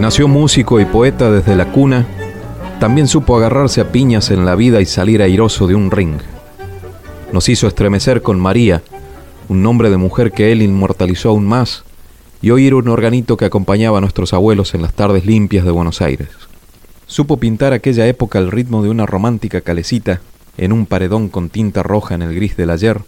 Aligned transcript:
Nació 0.00 0.28
músico 0.28 0.80
y 0.80 0.86
poeta 0.86 1.30
desde 1.30 1.54
la 1.54 1.70
cuna, 1.70 2.06
también 2.80 3.08
supo 3.08 3.36
agarrarse 3.36 3.80
a 3.80 3.92
piñas 3.92 4.30
en 4.30 4.46
la 4.46 4.54
vida 4.54 4.80
y 4.80 4.86
salir 4.86 5.20
airoso 5.20 5.66
de 5.66 5.74
un 5.74 5.90
ring. 5.90 6.20
Nos 7.32 7.48
hizo 7.50 7.66
estremecer 7.66 8.22
con 8.22 8.40
María, 8.40 8.80
un 9.48 9.62
nombre 9.62 9.90
de 9.90 9.98
mujer 9.98 10.32
que 10.32 10.50
él 10.50 10.62
inmortalizó 10.62 11.28
aún 11.30 11.44
más, 11.46 11.84
y 12.40 12.50
oír 12.50 12.74
un 12.74 12.88
organito 12.88 13.36
que 13.36 13.44
acompañaba 13.44 13.98
a 13.98 14.00
nuestros 14.00 14.32
abuelos 14.32 14.72
en 14.74 14.80
las 14.80 14.94
tardes 14.94 15.26
limpias 15.26 15.66
de 15.66 15.72
Buenos 15.72 16.00
Aires. 16.00 16.30
Supo 17.06 17.36
pintar 17.36 17.74
aquella 17.74 18.06
época 18.06 18.38
al 18.38 18.50
ritmo 18.50 18.82
de 18.82 18.88
una 18.88 19.04
romántica 19.04 19.60
calecita 19.60 20.22
en 20.56 20.72
un 20.72 20.86
paredón 20.86 21.28
con 21.28 21.50
tinta 21.50 21.82
roja 21.82 22.14
en 22.14 22.22
el 22.22 22.34
gris 22.34 22.56
del 22.56 22.70
ayer, 22.70 23.02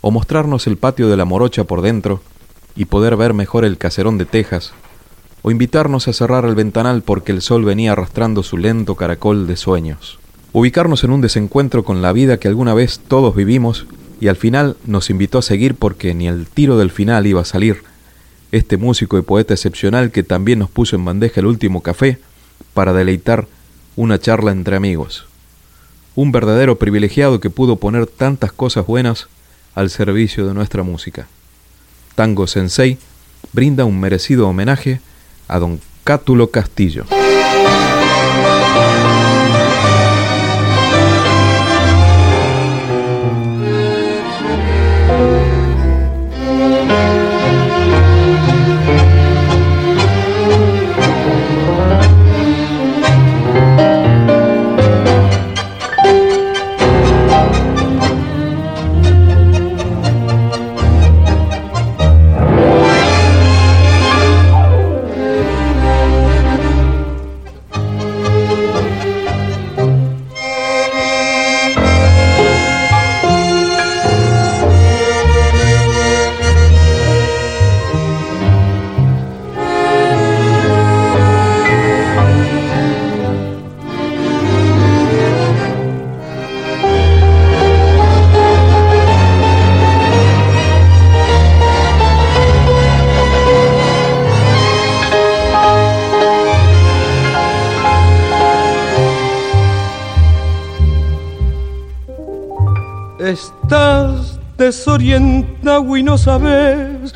o 0.00 0.10
mostrarnos 0.10 0.66
el 0.66 0.78
patio 0.78 1.08
de 1.08 1.16
la 1.18 1.26
morocha 1.26 1.64
por 1.64 1.82
dentro 1.82 2.22
y 2.74 2.86
poder 2.86 3.16
ver 3.16 3.34
mejor 3.34 3.66
el 3.66 3.76
caserón 3.76 4.16
de 4.16 4.24
Texas 4.24 4.72
o 5.42 5.50
invitarnos 5.50 6.08
a 6.08 6.12
cerrar 6.12 6.44
el 6.44 6.54
ventanal 6.54 7.02
porque 7.02 7.32
el 7.32 7.42
sol 7.42 7.64
venía 7.64 7.92
arrastrando 7.92 8.42
su 8.42 8.56
lento 8.56 8.94
caracol 8.94 9.46
de 9.46 9.56
sueños. 9.56 10.18
Ubicarnos 10.52 11.02
en 11.04 11.10
un 11.10 11.20
desencuentro 11.20 11.84
con 11.84 12.02
la 12.02 12.12
vida 12.12 12.38
que 12.38 12.48
alguna 12.48 12.74
vez 12.74 13.00
todos 13.06 13.34
vivimos 13.34 13.86
y 14.20 14.28
al 14.28 14.36
final 14.36 14.76
nos 14.86 15.10
invitó 15.10 15.38
a 15.38 15.42
seguir 15.42 15.74
porque 15.74 16.14
ni 16.14 16.28
el 16.28 16.46
tiro 16.46 16.78
del 16.78 16.90
final 16.90 17.26
iba 17.26 17.40
a 17.40 17.44
salir. 17.44 17.82
Este 18.52 18.76
músico 18.76 19.18
y 19.18 19.22
poeta 19.22 19.54
excepcional 19.54 20.12
que 20.12 20.22
también 20.22 20.60
nos 20.60 20.70
puso 20.70 20.94
en 20.94 21.04
bandeja 21.04 21.40
el 21.40 21.46
último 21.46 21.82
café 21.82 22.18
para 22.74 22.92
deleitar 22.92 23.48
una 23.96 24.20
charla 24.20 24.52
entre 24.52 24.76
amigos. 24.76 25.26
Un 26.14 26.30
verdadero 26.30 26.78
privilegiado 26.78 27.40
que 27.40 27.50
pudo 27.50 27.76
poner 27.76 28.06
tantas 28.06 28.52
cosas 28.52 28.86
buenas 28.86 29.28
al 29.74 29.90
servicio 29.90 30.46
de 30.46 30.54
nuestra 30.54 30.82
música. 30.82 31.26
Tango 32.14 32.46
Sensei 32.46 32.98
brinda 33.52 33.86
un 33.86 33.98
merecido 33.98 34.46
homenaje 34.48 35.00
a 35.52 35.58
don 35.58 35.78
Cátulo 36.02 36.48
Castillo. 36.48 37.04
Desorientado 104.62 105.96
y 105.96 106.04
no 106.04 106.16
sabes 106.16 107.12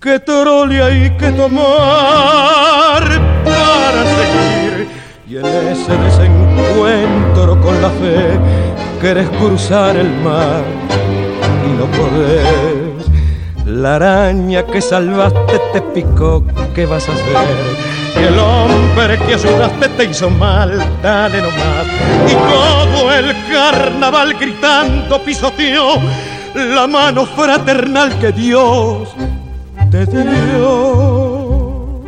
qué 0.00 0.20
trole 0.20 0.80
hay 0.80 1.10
que 1.16 1.32
tomar 1.32 3.02
para 3.44 4.02
seguir. 4.16 4.88
Y 5.28 5.36
en 5.38 5.46
ese 5.46 5.96
desencuentro 5.96 7.60
con 7.60 7.82
la 7.82 7.90
fe 7.90 8.38
quieres 9.00 9.28
cruzar 9.30 9.96
el 9.96 10.10
mar 10.20 10.62
y 11.66 11.70
no 11.76 11.86
podés. 11.86 13.06
La 13.64 13.96
araña 13.96 14.64
que 14.64 14.80
salvaste 14.80 15.60
te 15.72 15.80
picó, 15.92 16.44
¿qué 16.72 16.86
vas 16.86 17.08
a 17.08 17.12
hacer? 17.12 17.96
el 18.16 18.38
hombre 18.38 19.18
que 19.26 19.34
ayudaste 19.34 19.88
te 19.90 20.04
hizo 20.04 20.30
mal, 20.30 20.70
dale 21.02 21.42
nomás. 21.42 21.86
Y 22.28 22.34
todo 22.34 23.12
el 23.12 23.34
carnaval 23.50 24.34
gritando 24.34 25.20
pisoteó 25.22 26.00
la 26.56 26.86
mano 26.86 27.26
fraternal 27.26 28.18
que 28.18 28.32
Dios 28.32 29.14
te 29.90 30.06
dio. 30.06 32.00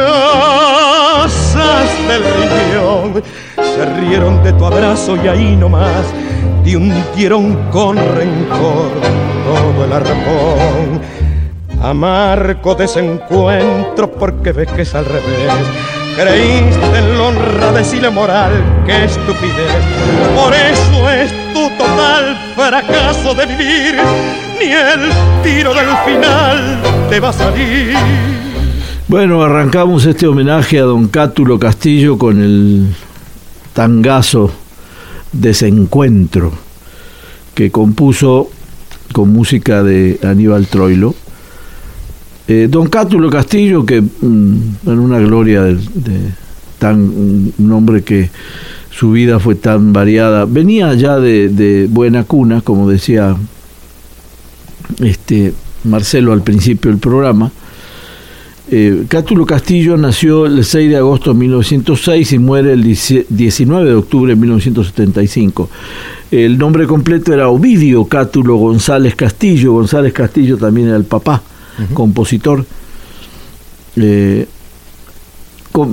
hasta 1.55 2.15
el 2.15 2.23
riñón. 2.23 3.23
Se 3.57 3.85
rieron 3.99 4.41
de 4.41 4.53
tu 4.53 4.65
abrazo 4.65 5.17
y 5.21 5.27
ahí 5.27 5.55
nomás 5.55 6.05
te 6.63 6.77
hundieron 6.77 7.55
con 7.71 7.97
rencor 7.97 8.91
todo 9.45 9.85
el 9.85 9.91
arpón. 9.91 11.18
Amargo 11.81 12.75
desencuentro 12.75 14.11
porque 14.11 14.51
ves 14.51 14.69
que 14.71 14.81
es 14.81 14.93
al 14.95 15.05
revés. 15.05 15.51
Creíste 16.17 16.97
en 16.97 17.17
la 17.17 17.23
honradez 17.23 17.93
y 17.93 18.01
la 18.01 18.11
moral, 18.11 18.51
qué 18.85 19.05
estupidez. 19.05 19.71
Por 20.35 20.53
eso 20.53 21.09
es 21.09 21.31
tu 21.53 21.69
total 21.77 22.37
fracaso 22.53 23.33
de 23.33 23.45
vivir. 23.45 23.95
Ni 24.59 24.65
el 24.65 25.09
tiro 25.41 25.73
del 25.73 25.87
final 26.05 26.81
te 27.09 27.21
va 27.21 27.29
a 27.29 27.33
salir 27.33 27.95
Bueno, 29.07 29.41
arrancamos 29.41 30.05
este 30.05 30.27
homenaje 30.27 30.79
a 30.79 30.83
don 30.83 31.07
Cátulo 31.07 31.57
Castillo 31.57 32.17
con 32.17 32.43
el 32.43 32.93
tangazo 33.71 34.51
Desencuentro, 35.31 36.51
que 37.55 37.71
compuso 37.71 38.49
con 39.13 39.31
música 39.31 39.81
de 39.81 40.19
Aníbal 40.23 40.67
Troilo. 40.67 41.15
Eh, 42.51 42.67
don 42.67 42.87
Cátulo 42.87 43.29
Castillo, 43.29 43.85
que 43.85 44.01
mm, 44.01 44.87
en 44.87 44.99
una 44.99 45.19
gloria 45.19 45.61
de, 45.61 45.77
tan 46.79 46.99
un 46.99 47.71
hombre 47.71 48.01
que 48.01 48.31
su 48.89 49.11
vida 49.11 49.39
fue 49.39 49.53
tan 49.53 49.93
variada, 49.93 50.45
venía 50.45 50.95
ya 50.95 51.19
de, 51.19 51.87
buena 51.91 52.23
cuna, 52.23 52.61
como 52.61 52.89
decía 52.89 53.35
este 54.99 55.53
Marcelo 55.83 56.33
al 56.33 56.41
principio 56.41 56.89
del 56.89 56.99
programa, 56.99 57.51
eh, 58.71 59.05
Cátulo 59.07 59.45
Castillo 59.45 59.95
nació 59.95 60.47
el 60.47 60.65
6 60.65 60.89
de 60.89 60.97
agosto 60.97 61.33
de 61.33 61.39
1906 61.39 62.33
y 62.33 62.39
muere 62.39 62.73
el 62.73 62.83
19 62.83 63.89
de 63.89 63.95
octubre 63.95 64.33
de 64.33 64.41
1975. 64.41 65.69
El 66.31 66.57
nombre 66.57 66.87
completo 66.87 67.31
era 67.31 67.49
Ovidio 67.49 68.05
Cátulo 68.05 68.55
González 68.57 69.15
Castillo. 69.15 69.73
González 69.73 70.13
Castillo 70.13 70.57
también 70.57 70.87
era 70.87 70.97
el 70.97 71.05
papá, 71.05 71.43
compositor. 71.93 72.65
Eh, 73.95 74.47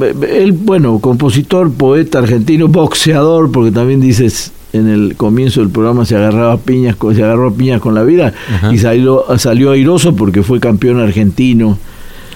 eh, 0.02 0.14
él, 0.42 0.52
bueno, 0.52 0.98
compositor, 0.98 1.72
poeta 1.72 2.18
argentino, 2.18 2.68
boxeador, 2.68 3.50
porque 3.52 3.70
también 3.70 4.00
dices 4.00 4.52
en 4.72 4.88
el 4.88 5.16
comienzo 5.16 5.60
del 5.60 5.70
programa 5.70 6.04
se 6.04 6.16
agarraba 6.16 6.58
piñas, 6.58 6.96
se 7.14 7.22
agarró 7.22 7.54
piñas 7.54 7.80
con 7.80 7.94
la 7.94 8.02
vida 8.02 8.34
y 8.70 8.78
salió, 8.78 9.24
salió 9.38 9.70
airoso 9.70 10.14
porque 10.14 10.42
fue 10.42 10.60
campeón 10.60 11.00
argentino 11.00 11.78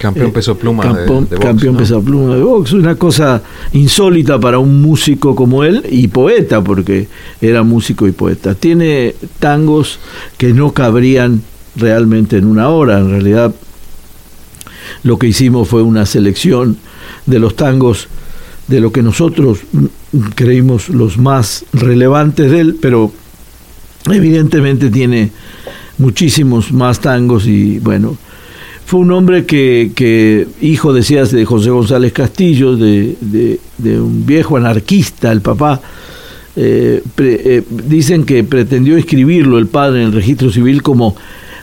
Campeón 0.01 0.29
eh, 0.29 0.33
peso 0.33 0.57
pluma 0.57 0.83
de, 0.83 1.05
box, 1.05 1.39
Campeón 1.39 1.77
peso 1.77 2.01
pluma 2.01 2.35
de 2.35 2.41
box. 2.41 2.73
Una 2.73 2.95
cosa 2.95 3.43
insólita 3.71 4.39
para 4.39 4.57
un 4.57 4.81
músico 4.81 5.35
como 5.35 5.63
él 5.63 5.85
y 5.91 6.07
poeta, 6.07 6.63
porque 6.63 7.07
era 7.39 7.61
músico 7.61 8.07
y 8.07 8.11
poeta. 8.11 8.55
Tiene 8.55 9.13
tangos 9.37 9.99
que 10.39 10.53
no 10.53 10.71
cabrían 10.71 11.43
realmente 11.75 12.37
en 12.37 12.45
una 12.45 12.69
hora. 12.69 12.99
En 12.99 13.09
realidad, 13.09 13.53
lo 15.03 15.17
que 15.17 15.27
hicimos 15.27 15.67
fue 15.67 15.81
una 15.81 16.05
selección 16.05 16.77
de 17.25 17.39
los 17.39 17.55
tangos 17.55 18.07
de 18.67 18.79
lo 18.79 18.91
que 18.91 19.03
nosotros 19.03 19.59
creímos 20.35 20.89
los 20.89 21.17
más 21.17 21.65
relevantes 21.73 22.51
de 22.51 22.59
él, 22.59 22.77
pero 22.81 23.11
evidentemente 24.09 24.89
tiene 24.89 25.31
muchísimos 25.97 26.71
más 26.71 26.99
tangos 26.99 27.45
y 27.47 27.79
bueno, 27.79 28.17
fue 28.85 28.99
un 28.99 29.11
hombre 29.11 29.45
que, 29.45 29.91
que 29.95 30.47
hijo, 30.61 30.91
decías, 30.93 31.31
de 31.31 31.45
José 31.45 31.69
González 31.69 32.11
Castillo, 32.11 32.75
de, 32.75 33.15
de, 33.77 34.01
un 34.01 34.25
viejo 34.25 34.57
anarquista, 34.57 35.31
el 35.31 35.41
papá. 35.41 35.81
Eh, 36.57 37.01
eh, 37.17 37.63
dicen 37.87 38.25
que 38.25 38.43
pretendió 38.43 38.97
escribirlo 38.97 39.57
el 39.57 39.67
padre 39.67 40.01
en 40.01 40.07
el 40.07 40.13
registro 40.13 40.51
civil 40.51 40.81
como 40.81 41.15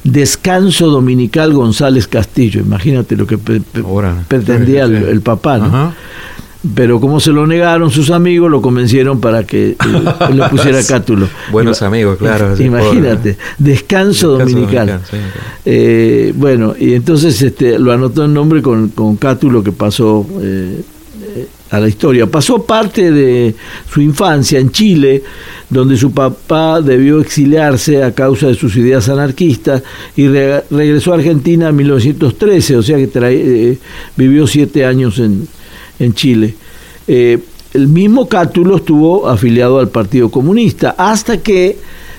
Descanso 0.05 0.89
Dominical 0.89 1.53
González 1.53 2.07
Castillo. 2.07 2.61
Imagínate 2.61 3.17
lo 3.17 3.27
que 3.27 3.39
pretendía 3.39 4.85
el, 4.85 5.21
papá. 5.21 5.59
¿no? 5.59 5.93
pero 6.75 7.01
como 7.01 7.21
se 7.21 7.31
lo 7.31 7.47
negaron 7.47 7.91
sus 7.91 8.11
amigos, 8.11 8.51
lo 8.51 8.61
convencieron 8.61 9.21
para 9.21 9.45
que 9.45 9.71
eh, 9.71 9.77
le 10.33 10.49
pusiera 10.49 10.83
cátulo. 10.83 11.29
Buenos 11.53 11.83
amigos, 11.83 12.19
claro. 12.19 12.61
Imagínate, 12.61 13.39
descanso, 13.59 14.39
dominical. 14.39 15.01
Eh, 15.65 16.33
bueno, 16.37 16.75
y 16.79 16.95
entonces 16.95 17.41
este, 17.43 17.79
lo 17.79 17.93
anotó 17.93 18.25
en 18.25 18.35
nombre 18.35 18.61
con, 18.63 18.89
con 18.89 19.17
cátulo 19.17 19.63
que 19.63 19.73
pasó 19.73 20.27
eh, 20.41 20.83
a 21.71 21.81
la 21.81 21.89
historia. 21.89 22.27
Pasó 22.27 22.63
parte 22.65 23.11
de 23.11 23.55
su 23.91 24.01
infancia 24.01 24.59
en 24.59 24.71
Chile, 24.71 25.23
donde 25.69 25.97
su 25.97 26.13
papá 26.13 26.81
debió 26.81 27.21
exiliarse 27.21 28.03
a 28.03 28.13
causa 28.13 28.47
de 28.47 28.55
sus 28.55 28.77
ideas 28.77 29.09
anarquistas 29.09 29.83
y 30.17 30.29
regresó 30.29 31.13
a 31.13 31.17
Argentina 31.17 31.69
en 31.69 31.77
1913, 31.77 32.77
o 32.77 32.83
sea 32.83 32.97
que 32.97 33.79
vivió 34.17 34.47
siete 34.47 34.85
años 34.85 35.19
en 35.19 35.47
en 35.99 36.15
Chile. 36.15 36.55
Eh, 37.07 37.39
el 37.75 37.89
mismo 37.89 38.29
Cátulo 38.29 38.77
estuvo 38.77 39.29
afiliado 39.29 39.79
al 39.79 39.89
Partido 39.89 40.31
Comunista, 40.31 40.95
hasta 40.97 41.39
que 41.39 41.77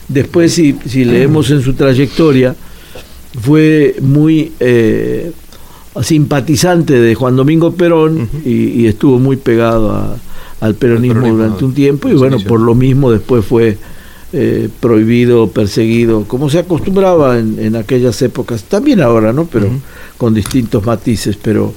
después, 0.08 0.54
si, 0.54 0.74
leemos 1.06 1.50
en 1.52 1.62
su 1.62 1.74
trayectoria, 1.74 2.56
fue 3.42 3.96
muy 4.02 4.52
eh, 4.60 5.32
simpatizante 6.02 6.94
de 7.00 7.16
Juan 7.16 7.36
Domingo 7.36 7.74
Perón 7.74 8.30
y, 8.46 8.86
estuvo 8.88 9.20
muy 9.20 9.38
pegado 9.38 10.18
al 10.60 10.76
peronismo, 10.76 11.28
durante 11.28 11.66
un 11.66 11.74
tiempo 11.74 12.10
y 12.10 12.14
bueno, 12.14 12.38
por 12.40 12.60
lo 12.60 12.76
mismo 12.76 13.12
después 13.12 13.46
fue 13.46 13.78
eh, 14.32 14.70
prohibido, 14.80 15.50
perseguido, 15.50 16.26
como 16.26 16.50
se 16.50 16.60
acostumbraba 16.60 17.40
en, 17.40 17.76
aquellas 17.76 18.22
épocas, 18.22 18.64
también 18.64 19.02
ahora, 19.02 19.34
¿no? 19.34 19.46
Pero 19.46 19.70
con 20.18 20.34
distintos 20.34 20.86
matices, 20.86 21.38
pero 21.42 21.74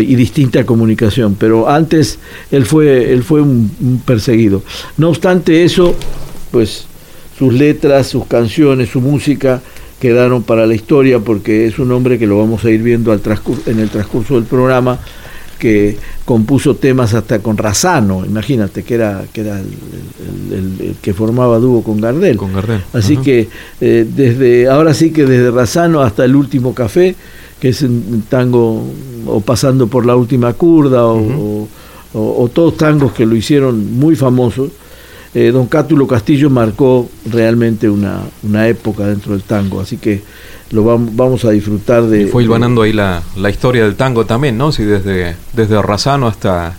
y 0.00 0.16
distinta 0.16 0.64
comunicación, 0.66 1.36
pero 1.38 1.68
antes 1.68 2.18
él 2.50 2.66
fue, 2.66 3.12
él 3.12 3.22
fue 3.22 3.40
un, 3.42 4.02
perseguido. 4.04 4.62
No 4.96 5.10
obstante 5.10 5.62
eso, 5.64 5.94
pues 6.50 6.86
sus 7.38 7.52
letras, 7.52 8.08
sus 8.08 8.26
canciones, 8.26 8.90
su 8.90 9.00
música 9.00 9.62
quedaron 10.04 10.42
para 10.42 10.66
la 10.66 10.74
historia 10.74 11.18
porque 11.20 11.64
es 11.64 11.78
un 11.78 11.90
hombre 11.90 12.18
que 12.18 12.26
lo 12.26 12.36
vamos 12.36 12.62
a 12.66 12.70
ir 12.70 12.82
viendo 12.82 13.10
al 13.10 13.22
en 13.64 13.78
el 13.78 13.88
transcurso 13.88 14.34
del 14.34 14.44
programa 14.44 14.98
que 15.58 15.96
compuso 16.26 16.76
temas 16.76 17.14
hasta 17.14 17.38
con 17.38 17.56
Razano, 17.56 18.22
imagínate 18.26 18.82
que 18.82 18.96
era 18.96 19.24
que 19.32 19.40
era 19.40 19.58
el, 19.60 20.96
que 21.00 21.14
formaba 21.14 21.58
dúo 21.58 21.82
con 21.82 22.02
Gardel. 22.02 22.36
Con 22.36 22.52
Gardel. 22.52 22.82
Así 22.92 23.16
que 23.16 23.48
eh, 23.80 24.06
desde 24.06 24.68
ahora 24.68 24.92
sí 24.92 25.10
que 25.10 25.24
desde 25.24 25.50
Razano 25.50 26.02
hasta 26.02 26.26
el 26.26 26.36
último 26.36 26.74
café 26.74 27.16
que 27.58 27.70
es 27.70 27.80
un 27.80 28.24
tango 28.28 28.84
o 29.24 29.40
pasando 29.40 29.86
por 29.86 30.04
la 30.04 30.16
última 30.16 30.52
curda 30.52 31.06
o, 31.06 31.66
todos 32.52 32.76
tangos 32.76 33.12
que 33.14 33.24
lo 33.24 33.34
hicieron 33.34 33.98
muy 33.98 34.16
famosos, 34.16 34.68
eh, 35.34 35.50
don 35.50 35.66
Cátulo 35.66 36.06
Castillo 36.06 36.50
marcó 36.50 37.08
realmente 37.30 37.88
una, 37.88 38.20
una, 38.42 38.68
época 38.68 39.06
dentro 39.06 39.32
del 39.32 39.42
tango, 39.42 39.80
así 39.80 39.96
que 39.96 40.22
lo 40.70 40.84
vamos, 40.84 41.14
vamos 41.14 41.44
a 41.44 41.50
disfrutar 41.50 42.04
de... 42.04 42.22
Y 42.22 42.26
fue 42.26 42.46
ganando 42.46 42.82
ahí 42.82 42.92
la, 42.92 43.22
la, 43.36 43.50
historia 43.50 43.84
del 43.84 43.96
tango 43.96 44.24
también, 44.24 44.56
¿no? 44.56 44.72
Sí, 44.72 44.84
desde, 44.84 45.36
desde 45.52 45.80
Razano 45.82 46.26
hasta... 46.26 46.76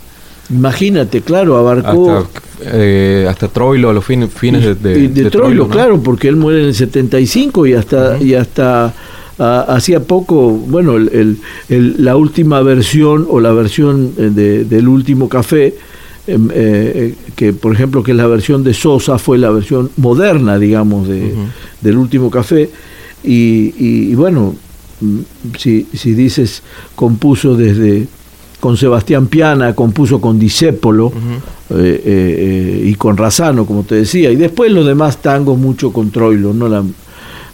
Imagínate, 0.50 1.22
claro, 1.22 1.58
abarcó... 1.58 2.18
Hasta, 2.18 2.40
eh, 2.62 3.28
hasta 3.30 3.48
Troilo, 3.48 3.90
a 3.90 3.94
los 3.94 4.06
fines, 4.06 4.32
fines 4.34 4.64
de, 4.64 4.76
de, 4.76 5.08
de, 5.10 5.30
Troilo, 5.30 5.68
claro, 5.68 6.02
porque 6.02 6.28
él 6.28 6.36
muere 6.36 6.62
en 6.62 6.68
el 6.68 6.76
75 6.76 7.68
y 7.68 7.74
hasta, 7.74 8.18
y 8.22 8.34
hasta 8.34 8.94
Ah, 9.38 9.66
hacía 9.68 10.00
poco, 10.00 10.50
bueno, 10.50 10.96
el, 10.96 11.38
la 11.68 12.16
última 12.16 12.62
versión 12.62 13.28
o 13.30 13.42
la 13.42 13.52
versión 13.52 14.14
eh, 14.18 14.30
del 14.30 14.88
último 14.88 15.28
café, 15.28 15.76
eh, 16.28 16.38
eh, 16.54 17.16
que 17.36 17.54
por 17.54 17.74
ejemplo 17.74 18.02
que 18.02 18.14
la 18.14 18.26
versión 18.26 18.64
de 18.64 18.74
Sosa, 18.74 19.20
fue 19.20 19.38
la 19.38 19.52
versión 19.52 19.92
moderna, 19.98 20.58
digamos, 20.58 21.08
de, 21.08 21.34
del 21.82 21.98
último 21.98 22.32
café. 22.32 22.70
Y, 23.24 24.14
bueno, 24.16 24.56
mm, 25.02 25.20
si, 25.58 25.88
si 25.94 26.14
dices, 26.14 26.64
compuso 26.96 27.56
desde 27.56 28.08
con 28.60 28.78
Sebastián 28.78 29.28
Piana, 29.28 29.76
compuso 29.76 30.20
con 30.20 30.40
Disépolo 30.40 31.12
y 31.70 32.96
con 32.96 33.18
Razano, 33.18 33.66
como 33.66 33.84
te 33.84 33.96
decía, 33.96 34.32
y 34.32 34.36
después 34.36 34.72
los 34.72 34.88
demás 34.88 35.22
tangos 35.22 35.60
mucho 35.60 35.94
con 35.94 36.10
Troilo, 36.10 36.54
no 36.54 36.68
la, 36.68 36.84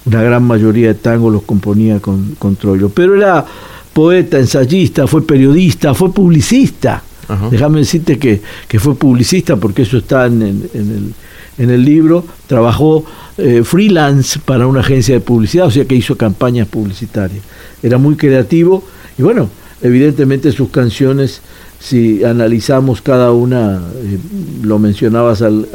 una 0.06 0.24
gran 0.24 0.44
mayoría 0.44 0.88
de 0.88 0.94
tangos 0.96 1.34
los 1.34 1.44
componía 1.44 2.00
con, 2.00 2.36
con 2.40 2.56
Troilo. 2.56 2.90
Pero 2.90 3.16
era 3.16 3.46
poeta, 3.94 4.40
ensayista, 4.40 5.08
fue 5.08 5.26
periodista, 5.26 5.94
fue 5.94 6.14
publicista. 6.14 7.04
Déjame 7.50 7.80
decirte 7.80 8.18
que, 8.18 8.42
fue 8.80 8.96
publicista 8.96 9.56
porque 9.56 9.84
eso 9.84 9.98
está 9.98 10.26
en, 10.26 10.42
el, 10.42 11.14
en 11.58 11.70
el, 11.70 11.86
libro. 11.86 12.26
Trabajó 12.48 13.06
eh, 13.38 13.64
freelance 13.64 14.40
para 14.40 14.68
una 14.68 14.82
agencia 14.82 15.16
de 15.16 15.22
publicidad, 15.22 15.68
o 15.68 15.72
sea 15.72 15.86
que 15.86 15.96
hizo 15.96 16.18
campañas 16.18 16.68
publicitarias. 16.68 17.44
Era 17.82 17.98
muy 17.98 18.16
creativo 18.16 18.84
y 19.18 19.24
bueno, 19.24 19.50
evidentemente 19.82 20.52
sus 20.52 20.70
canciones, 20.70 21.42
si 21.80 22.24
analizamos 22.24 23.02
cada 23.02 23.32
una, 23.32 23.78
eh, 23.78 24.18
lo 24.64 24.80
mencionabas 24.80 25.42
al, 25.42 25.68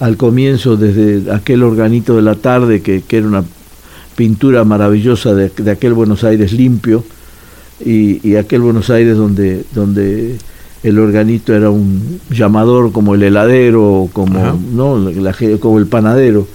al 0.00 0.16
comienzo 0.16 0.76
desde 0.76 1.30
aquel 1.30 1.62
organito 1.62 2.16
de 2.16 2.22
la 2.22 2.34
tarde, 2.34 2.80
que, 2.80 3.04
era 3.10 3.26
una 3.26 3.44
pintura 4.16 4.64
maravillosa 4.64 5.34
de, 5.34 5.70
aquel 5.70 5.92
Buenos 5.92 6.24
Aires 6.24 6.52
limpio, 6.52 7.04
y, 7.84 8.34
aquel 8.34 8.62
Buenos 8.62 8.90
Aires 8.90 9.16
donde, 9.16 9.64
donde 9.74 10.36
el 10.82 10.98
organito 10.98 11.54
era 11.54 11.70
un 11.70 12.20
llamador 12.30 12.92
como 12.92 13.14
el 13.14 13.22
heladero, 13.22 14.08
como, 14.12 14.58
¿no? 14.72 14.98
La, 14.98 15.34
como 15.58 15.78
el 15.78 15.86
panadero, 15.86 16.46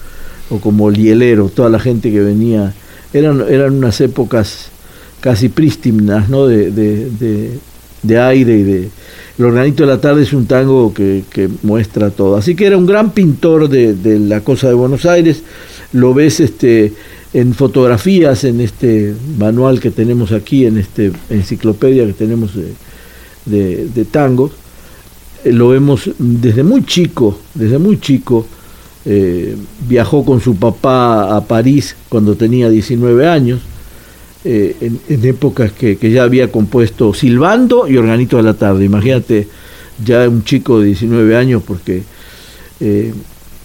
o 0.50 0.60
como 0.60 0.89
el 0.89 0.96
hielero, 0.96 1.50
toda 1.50 1.70
la 1.70 1.79
gente 1.79 2.12
que 2.12 2.22
venía. 2.22 2.74
Eran, 3.13 3.44
eran 3.48 3.75
unas 3.75 4.01
épocas 4.01 4.70
casi 5.20 5.50
prístinas, 5.50 6.29
¿no? 6.29 6.48
De, 6.48 6.72
de, 6.72 8.20
aire 8.20 8.58
y 8.58 8.63
de... 8.63 8.89
El 9.38 9.46
organito 9.46 9.84
de 9.84 9.89
la 9.89 10.00
tarde 10.00 10.24
es 10.24 10.32
un 10.34 10.46
tango 10.46 10.94
que, 10.94 11.24
muestra 11.63 12.10
todo. 12.10 12.38
Así 12.38 12.55
que 12.55 12.65
era 12.65 12.77
un 12.77 12.86
gran 12.86 13.12
pintor 13.12 13.67
de, 13.70 14.20
la 14.20 14.41
cosa 14.41 14.67
de 14.67 14.74
Buenos 14.74 15.05
Aires. 15.05 15.44
Lo 15.94 16.13
ves 16.13 16.39
este, 16.39 16.94
en 17.34 17.53
fotografías, 17.53 18.44
en 18.44 18.62
este 18.62 19.13
manual 19.38 19.79
que 19.79 19.91
tenemos 19.91 20.32
aquí, 20.32 20.65
en 20.65 20.77
esta 20.77 21.03
enciclopedia 21.29 22.05
que 22.05 22.13
tenemos 22.13 22.51
de, 23.45 23.87
de, 23.87 24.05
tango. 24.05 24.51
Eh, 25.43 25.51
lo 25.51 25.69
vemos 25.69 26.09
desde 26.17 26.63
muy 26.63 26.83
chico, 26.85 27.39
desde 27.53 27.77
muy 27.77 27.99
chico. 27.99 28.45
Eh, 29.05 29.55
viajó 29.87 30.25
con 30.25 30.41
su 30.41 30.55
papá 30.55 31.35
a 31.35 31.45
París 31.45 31.95
cuando 32.09 32.35
tenía 32.35 32.69
19 32.69 33.27
años 33.27 33.61
eh, 34.43 34.75
en, 34.81 35.25
épocas 35.25 35.71
que, 35.71 35.95
ya 36.11 36.23
había 36.23 36.51
compuesto 36.51 37.13
Silbando 37.13 37.87
y 37.87 37.97
Organito 37.97 38.37
de 38.37 38.43
la 38.43 38.55
Tarde. 38.55 38.85
Imagínate, 38.85 39.47
ya 40.03 40.27
un 40.27 40.43
chico 40.43 40.79
de 40.79 40.87
19 40.87 41.35
años, 41.35 41.63
porque. 41.65 42.03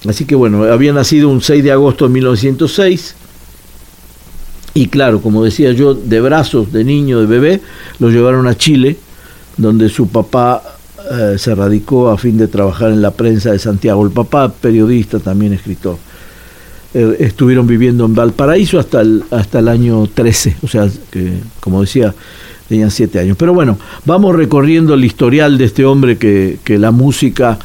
Así 0.08 0.24
que 0.24 0.34
bueno, 0.34 0.64
había 0.64 0.92
nacido 0.94 1.28
un 1.28 1.42
6 1.42 1.62
de 1.62 1.72
agosto 1.72 2.06
de 2.06 2.14
1906. 2.14 3.14
Y 4.74 4.86
claro, 4.86 5.20
como 5.20 5.44
decía 5.44 5.72
yo, 5.72 5.94
de 5.94 6.20
brazos, 6.20 6.72
de 6.72 6.84
niño, 6.84 7.20
de 7.20 7.26
bebé, 7.26 7.60
lo 7.98 8.08
llevaron 8.08 8.46
a 8.46 8.56
Chile, 8.56 8.96
donde 9.60 9.88
su 9.88 10.08
papá 10.08 10.62
eh, 11.10 11.36
se 11.38 11.54
radicó 11.54 12.08
a 12.08 12.18
fin 12.18 12.38
de 12.38 12.48
trabajar 12.48 12.90
en 12.90 13.02
la 13.02 13.10
prensa 13.10 13.52
de 13.52 13.58
Santiago. 13.58 14.04
El 14.04 14.10
papá, 14.10 14.48
periodista, 14.48 15.18
también 15.18 15.52
escritor. 15.52 15.98
Eh, 16.94 17.16
estuvieron 17.20 17.66
viviendo 17.66 18.04
en 18.04 18.14
Valparaíso 18.14 18.78
hasta 18.78 19.02
el, 19.02 19.22
hasta 19.30 19.60
el 19.60 19.68
año 19.68 20.06
13, 20.12 20.56
o 20.62 20.68
sea, 20.68 20.88
que 21.10 21.34
como 21.60 21.82
decía, 21.82 22.14
tenían 22.68 22.90
siete 22.90 23.18
años. 23.20 23.36
Pero 23.36 23.52
bueno, 23.52 23.78
vamos 24.06 24.34
recorriendo 24.34 24.94
el 24.94 25.04
historial 25.04 25.58
de 25.58 25.66
este 25.66 25.84
hombre 25.84 26.16
que, 26.16 26.58
que 26.64 26.78
la 26.78 26.90
música 26.90 27.58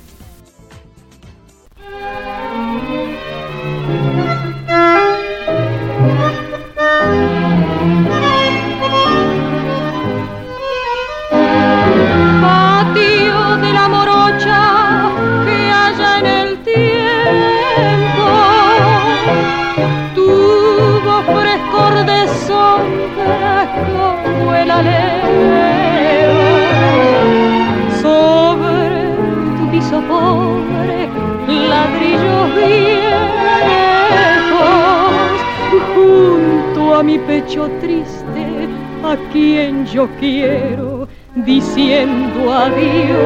Quiero, 40.19 41.07
diciendo 41.35 42.53
adiós, 42.53 43.17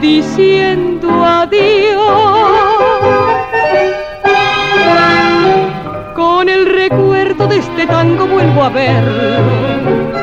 diciendo 0.00 1.08
adiós. 1.24 2.32
Con 6.14 6.48
el 6.48 6.66
recuerdo 6.66 7.46
de 7.46 7.58
este 7.58 7.86
tango 7.86 8.26
vuelvo 8.26 8.64
a 8.64 8.68
verlo 8.68 10.22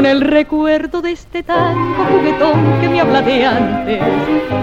con 0.00 0.06
el 0.06 0.22
recuerdo 0.22 1.02
de 1.02 1.12
este 1.12 1.42
tango 1.42 2.06
juguetón 2.06 2.80
que 2.80 2.88
me 2.88 3.02
habla 3.02 3.20
de 3.20 3.44
antes. 3.44 4.00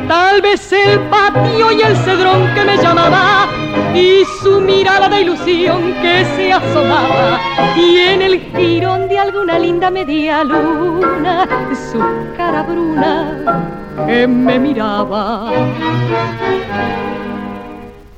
Tal 0.08 0.42
vez 0.42 0.74
el 0.74 1.00
patio 1.12 1.72
y 1.74 1.82
el 1.82 1.96
cedrón 1.96 2.52
que 2.56 2.64
me 2.64 2.76
llamaba 2.78 3.48
y 3.94 4.26
su 4.42 4.62
mirada 4.62 5.10
de 5.10 5.22
ilusión 5.22 5.94
que 6.02 6.26
se 6.36 6.54
asomaba 6.54 7.40
y 7.76 7.98
en 7.98 8.22
el 8.22 8.40
girón 8.56 9.08
de 9.08 9.20
alguna 9.20 9.60
linda 9.60 9.90
media 9.90 10.44
luna 10.44 11.48
su 11.92 12.00
cara 12.36 12.64
bruna 12.64 13.74
que 14.06 14.28
me 14.28 14.60
miraba. 14.60 15.52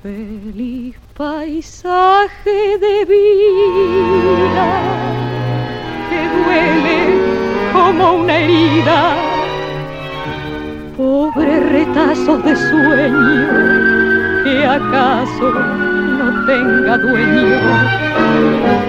Feliz 0.04 0.96
paisaje 1.18 2.78
de 2.80 3.06
vida 3.06 4.70
que 6.10 6.22
duele 6.36 7.00
como 7.74 8.14
una 8.24 8.38
herida. 8.38 9.16
Pobre 10.96 11.60
retazo 11.62 12.38
de 12.40 12.56
sueño 12.56 13.99
que 14.44 14.66
acaso 14.66 15.52
no 15.52 16.46
tenga 16.46 16.98
dueño. 16.98 17.60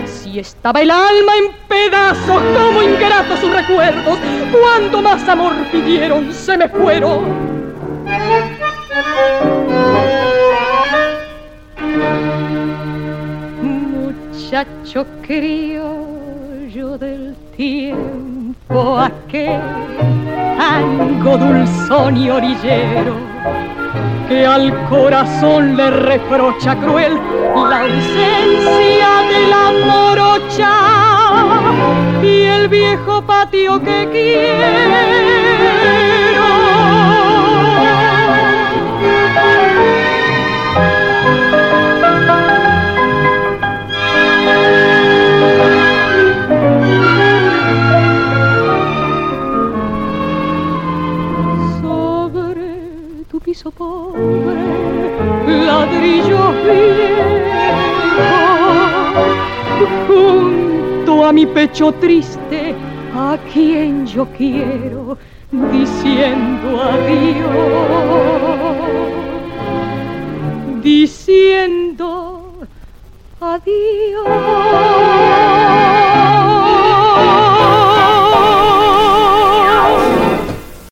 Si 0.06 0.38
estaba 0.38 0.80
el 0.80 0.90
alma 0.90 1.32
en 1.36 1.52
pedazos 1.68 2.42
como 2.56 2.82
ingratos 2.82 3.40
sus 3.40 3.52
recuerdos, 3.54 4.18
cuando 4.52 5.02
más 5.02 5.28
amor 5.28 5.52
pidieron 5.72 6.32
se 6.32 6.56
me 6.56 6.68
fueron. 6.68 7.50
Muchacho 13.62 15.06
querido 15.22 16.10
del 16.98 17.36
tiempo 17.56 18.98
aquel 18.98 19.60
tango 20.56 21.36
dulzón 21.36 22.16
y 22.16 22.30
orillero 22.30 23.16
que 24.28 24.46
al 24.46 24.72
corazón 24.88 25.76
le 25.76 25.90
reprocha 25.90 26.76
cruel 26.76 27.18
la 27.54 27.80
ausencia 27.82 29.08
de 29.28 29.40
la 29.48 29.72
morocha 29.86 30.72
y 32.22 32.42
el 32.42 32.68
viejo 32.68 33.22
patio 33.22 33.82
que 33.82 34.08
quiero. 34.12 35.10
Pobre, 53.68 54.56
ladrillo 55.46 56.52
viejo, 56.64 57.34
junto 60.06 61.26
a 61.26 61.32
mi 61.32 61.44
pecho 61.44 61.92
triste, 61.92 62.74
a 63.14 63.36
quien 63.52 64.06
yo 64.06 64.26
quiero, 64.36 65.18
diciendo 65.50 66.80
adiós, 66.80 67.20
diciendo 70.82 72.52
adiós. 73.40 74.28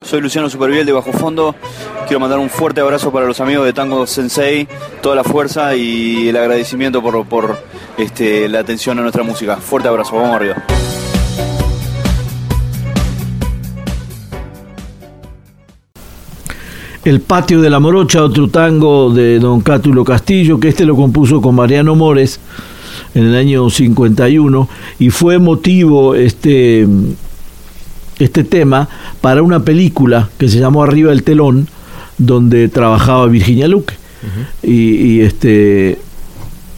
Soy 0.02 0.20
Luciano 0.22 0.48
Superviel 0.48 0.86
de 0.86 0.92
Bajo 0.92 1.12
Fondo 1.12 1.54
quiero 2.08 2.20
mandar 2.20 2.38
un 2.38 2.48
fuerte 2.48 2.80
abrazo 2.80 3.12
para 3.12 3.26
los 3.26 3.38
amigos 3.38 3.66
de 3.66 3.74
Tango 3.74 4.06
Sensei, 4.06 4.66
toda 5.02 5.14
la 5.14 5.24
fuerza 5.24 5.76
y 5.76 6.28
el 6.28 6.36
agradecimiento 6.38 7.02
por, 7.02 7.58
este, 7.98 8.48
la 8.48 8.60
atención 8.60 8.98
a 8.98 9.02
nuestra 9.02 9.22
música. 9.22 9.58
Fuerte 9.58 9.88
abrazo, 9.88 10.16
vamos 10.16 10.34
arriba. 10.34 10.64
El 17.04 17.20
Patio 17.20 17.60
de 17.60 17.68
la 17.68 17.78
Morocha, 17.78 18.24
otro 18.24 18.48
tango 18.48 19.12
de 19.12 19.38
don 19.38 19.60
Cátulo 19.60 20.02
Castillo, 20.02 20.58
que 20.58 20.68
este 20.68 20.86
lo 20.86 20.96
compuso 20.96 21.42
con 21.42 21.54
Mariano 21.54 21.94
Mores 21.94 22.40
en 23.14 23.24
el 23.24 23.36
año 23.36 23.68
51 23.68 24.68
y 24.98 25.10
fue 25.10 25.38
motivo 25.38 26.14
este, 26.14 26.88
este 28.18 28.44
tema 28.44 28.88
para 29.20 29.42
una 29.42 29.60
película 29.60 30.30
que 30.38 30.48
se 30.48 30.58
llamó 30.58 30.82
Arriba 30.82 31.12
el 31.12 31.22
telón, 31.22 31.68
donde 32.18 32.68
trabajaba 32.68 33.26
Virginia 33.26 33.68
Luque. 33.68 33.94
y, 34.62 35.20
este, 35.20 35.98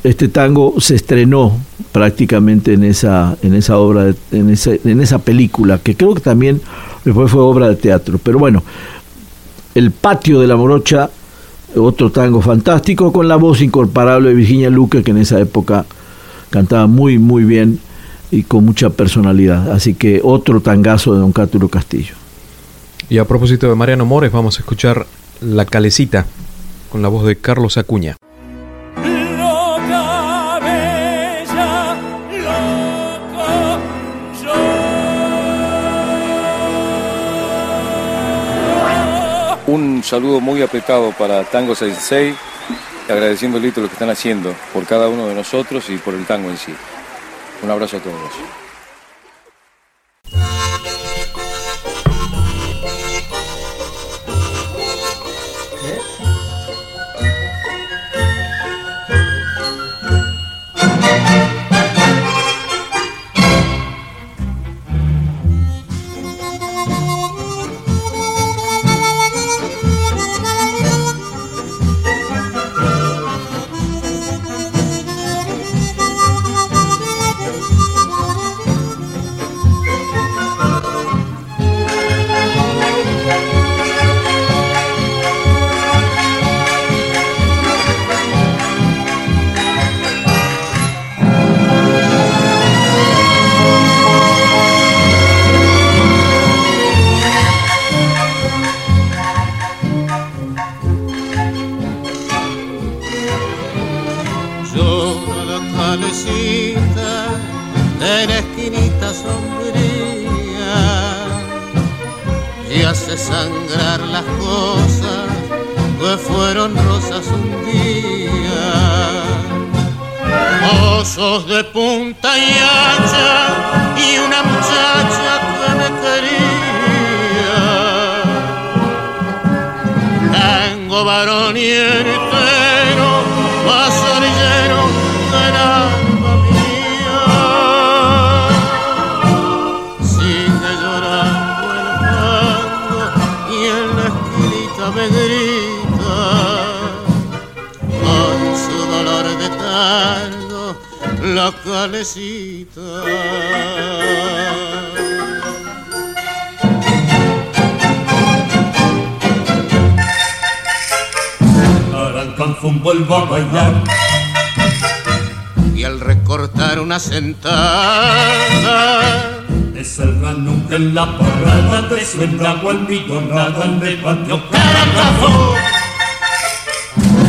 este 0.04 0.28
tango 0.28 0.75
se 0.78 0.94
estrenó 0.94 1.56
prácticamente 1.92 2.75
en 2.75 2.85
esa, 2.85 3.37
en 3.42 3.54
esa 3.54 3.78
obra, 3.78 4.14
en, 4.30 4.54
en 4.85 5.00
esa 5.00 5.18
película, 5.18 5.78
que 5.78 5.97
creo 5.97 6.14
que 6.14 6.20
también 6.20 6.61
después 7.04 7.30
fue 7.30 7.40
obra 7.40 7.68
de 7.68 7.76
teatro. 7.76 8.18
Pero 8.23 8.38
bueno, 8.38 8.62
El 9.75 9.90
Patio 9.90 10.40
de 10.40 10.47
la 10.47 10.56
Morocha, 10.56 11.11
otro 11.76 12.11
tango 12.11 12.40
fantástico, 12.42 13.12
con 13.12 13.28
la 13.28 13.37
voz 13.37 13.61
incomparable 13.62 14.30
de 14.30 14.35
Virginia 14.35 14.70
Luque, 14.70 15.02
que 15.02 15.11
en 15.11 15.18
esa 15.18 15.40
época 15.40 15.87
cantaba 16.50 16.87
muy, 16.87 17.18
muy 17.18 17.44
bien 17.44 17.78
y 18.30 18.42
con 18.42 18.64
mucha 18.64 18.90
personalidad. 18.90 19.70
Así 19.73 19.94
que 19.94 20.20
otro 20.23 20.61
tangazo 20.61 21.14
de 21.14 21.20
don 21.20 21.32
Cátulo 21.32 21.68
Castillo. 21.68 22.14
Y 23.09 23.18
a 23.18 23.25
propósito 23.25 23.68
de 23.68 23.75
Mariano 23.75 24.06
Mores, 24.06 24.30
vamos 24.30 24.56
a 24.56 24.61
escuchar 24.61 25.06
La 25.40 25.64
Calecita 25.64 26.26
con 26.90 27.00
la 27.00 27.09
voz 27.09 27.25
de 27.25 27.37
Carlos 27.37 27.78
Acuña. 27.78 28.16
Un 39.66 40.02
saludo 40.02 40.40
muy 40.40 40.61
apretado 40.62 41.12
para 41.12 41.44
Tango 41.44 41.75
66 41.75 42.37
agradeciéndole 43.09 43.68
lo 43.68 43.75
que 43.75 43.92
están 43.92 44.11
haciendo 44.11 44.54
por 44.73 44.85
cada 44.85 45.09
uno 45.09 45.26
de 45.26 45.35
nosotros 45.35 45.88
y 45.90 45.97
por 45.97 46.14
el 46.14 46.26
tango 46.26 46.50
en 46.50 46.56
sí. 46.56 46.75
Un 47.62 47.70
abrazo 47.70 47.97
a 47.97 48.00
todos. 48.00 48.30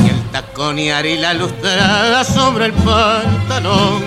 Y 0.04 0.10
el 0.10 0.21
taconear 0.32 1.06
y 1.06 1.17
la 1.17 1.34
lustrada 1.34 2.23
sobre 2.25 2.65
el 2.65 2.73
pantalón, 2.73 4.04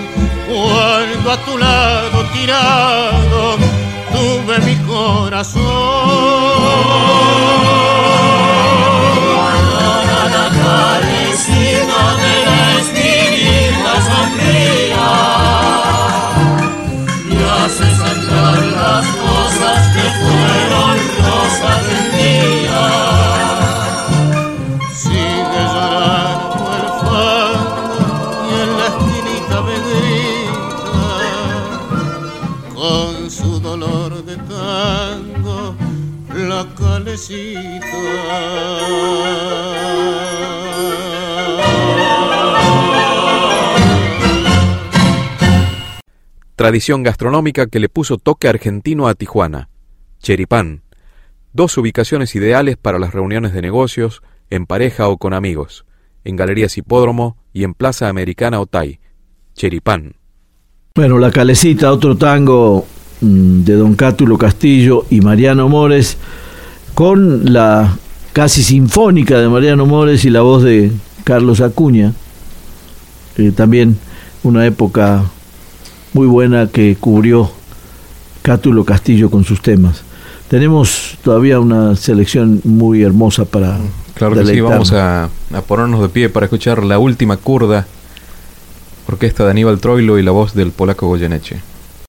cuando 0.47 1.31
a 1.31 1.37
tu 1.43 1.57
lado 1.57 2.23
tirado 2.33 3.57
tuve 4.11 4.59
mi 4.59 4.75
corazón. 4.85 5.63
Las 19.59 19.79
cosas 19.79 19.87
que 19.95 20.05
fueron 20.21 20.95
rosas 21.23 21.79
del 21.87 22.05
día. 22.11 22.83
Sigue 24.93 25.61
llorando 25.73 26.65
el 26.79 26.87
fango 27.01 28.09
y 28.49 28.51
en 28.63 28.69
la 28.79 28.85
esquinita 28.93 29.57
me 29.67 29.77
con 32.73 33.13
su 33.31 33.51
dolor 33.59 34.11
de 34.25 34.35
tango 34.37 35.59
la 36.33 36.61
calecita. 36.75 37.85
Tradición 46.65 47.03
gastronómica 47.03 47.67
que 47.67 47.79
le 47.79 47.89
puso 47.89 48.17
toque 48.17 48.47
argentino 48.47 49.07
a 49.07 49.13
Tijuana. 49.13 49.69
Cheripán, 50.19 50.81
dos 51.53 51.77
ubicaciones 51.77 52.33
ideales 52.33 52.75
para 52.75 52.97
las 52.97 53.13
reuniones 53.13 53.53
de 53.53 53.61
negocios, 53.61 54.23
en 54.49 54.65
pareja 54.65 55.07
o 55.09 55.17
con 55.17 55.35
amigos, 55.35 55.85
en 56.23 56.35
Galerías 56.35 56.75
Hipódromo 56.75 57.37
y 57.53 57.65
en 57.65 57.75
Plaza 57.75 58.09
Americana 58.09 58.59
Otay. 58.59 58.99
Cheripán. 59.53 60.15
Bueno, 60.95 61.19
La 61.19 61.29
Calecita, 61.29 61.91
otro 61.91 62.17
tango 62.17 62.87
mm, 63.21 63.61
de 63.63 63.73
Don 63.75 63.93
Cátulo 63.93 64.35
Castillo 64.35 65.05
y 65.11 65.21
Mariano 65.21 65.69
Mores, 65.69 66.17
con 66.95 67.53
la 67.53 67.95
casi 68.33 68.63
sinfónica 68.63 69.37
de 69.37 69.49
Mariano 69.49 69.85
Mores 69.85 70.25
y 70.25 70.31
la 70.31 70.41
voz 70.41 70.63
de 70.63 70.91
Carlos 71.25 71.61
Acuña. 71.61 72.13
Eh, 73.37 73.51
también 73.51 73.99
una 74.41 74.65
época 74.65 75.25
muy 76.15 76.27
buena 76.27 76.69
que 76.71 76.95
cubrió 76.97 77.51
Cátulo 78.41 78.85
Castillo 78.85 79.29
con 79.29 79.43
sus 79.43 79.61
temas. 79.61 80.01
Tenemos 80.47 81.17
todavía 81.21 81.59
una 81.59 81.97
selección 81.97 82.61
muy 82.63 83.03
hermosa 83.03 83.43
para. 83.43 83.77
Claro 84.13 84.35
que 84.35 84.45
sí, 84.45 84.61
vamos 84.61 84.93
a, 84.93 85.25
a, 85.25 85.61
ponernos 85.67 86.01
de 86.01 86.07
pie 86.07 86.29
para 86.29 86.45
escuchar 86.45 86.85
la 86.85 86.99
última 86.99 87.35
curda, 87.35 87.85
orquesta 89.07 89.43
de 89.43 89.51
Aníbal 89.51 89.81
Troilo 89.81 90.17
y 90.17 90.23
la 90.23 90.31
voz 90.31 90.53
del 90.53 90.71
polaco 90.71 91.05
Goyeneche. 91.07 91.61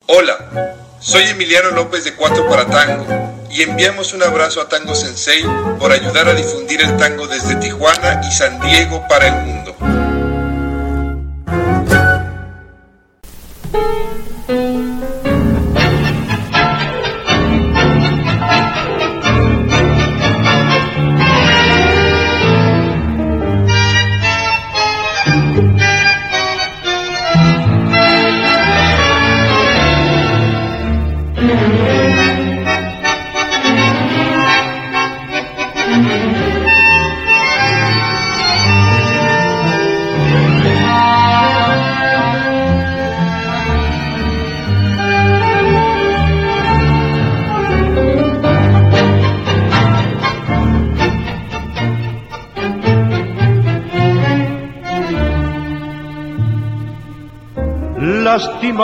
Hola, 0.07 0.77
soy 1.01 1.25
Emiliano 1.25 1.73
López 1.73 2.05
de 2.05 2.15
Cuatro 2.15 2.49
para 2.49 2.65
Tango 2.67 3.07
y 3.51 3.63
enviamos 3.63 4.15
un 4.15 4.23
abrazo 4.23 4.61
a 4.61 4.69
Tango 4.69 4.95
Sensei 4.95 5.43
por 5.81 5.91
ayudar 5.91 6.29
a 6.29 6.35
difundir 6.35 6.81
el 6.81 6.97
tango 6.97 7.27
desde 7.27 7.57
Tijuana 7.57 8.21
y 8.25 8.31
San 8.31 8.61
Diego 8.61 9.03
para 9.09 9.27
el 9.27 9.47
mundo. 9.47 9.96
thank 13.77 14.11
you. 14.11 14.16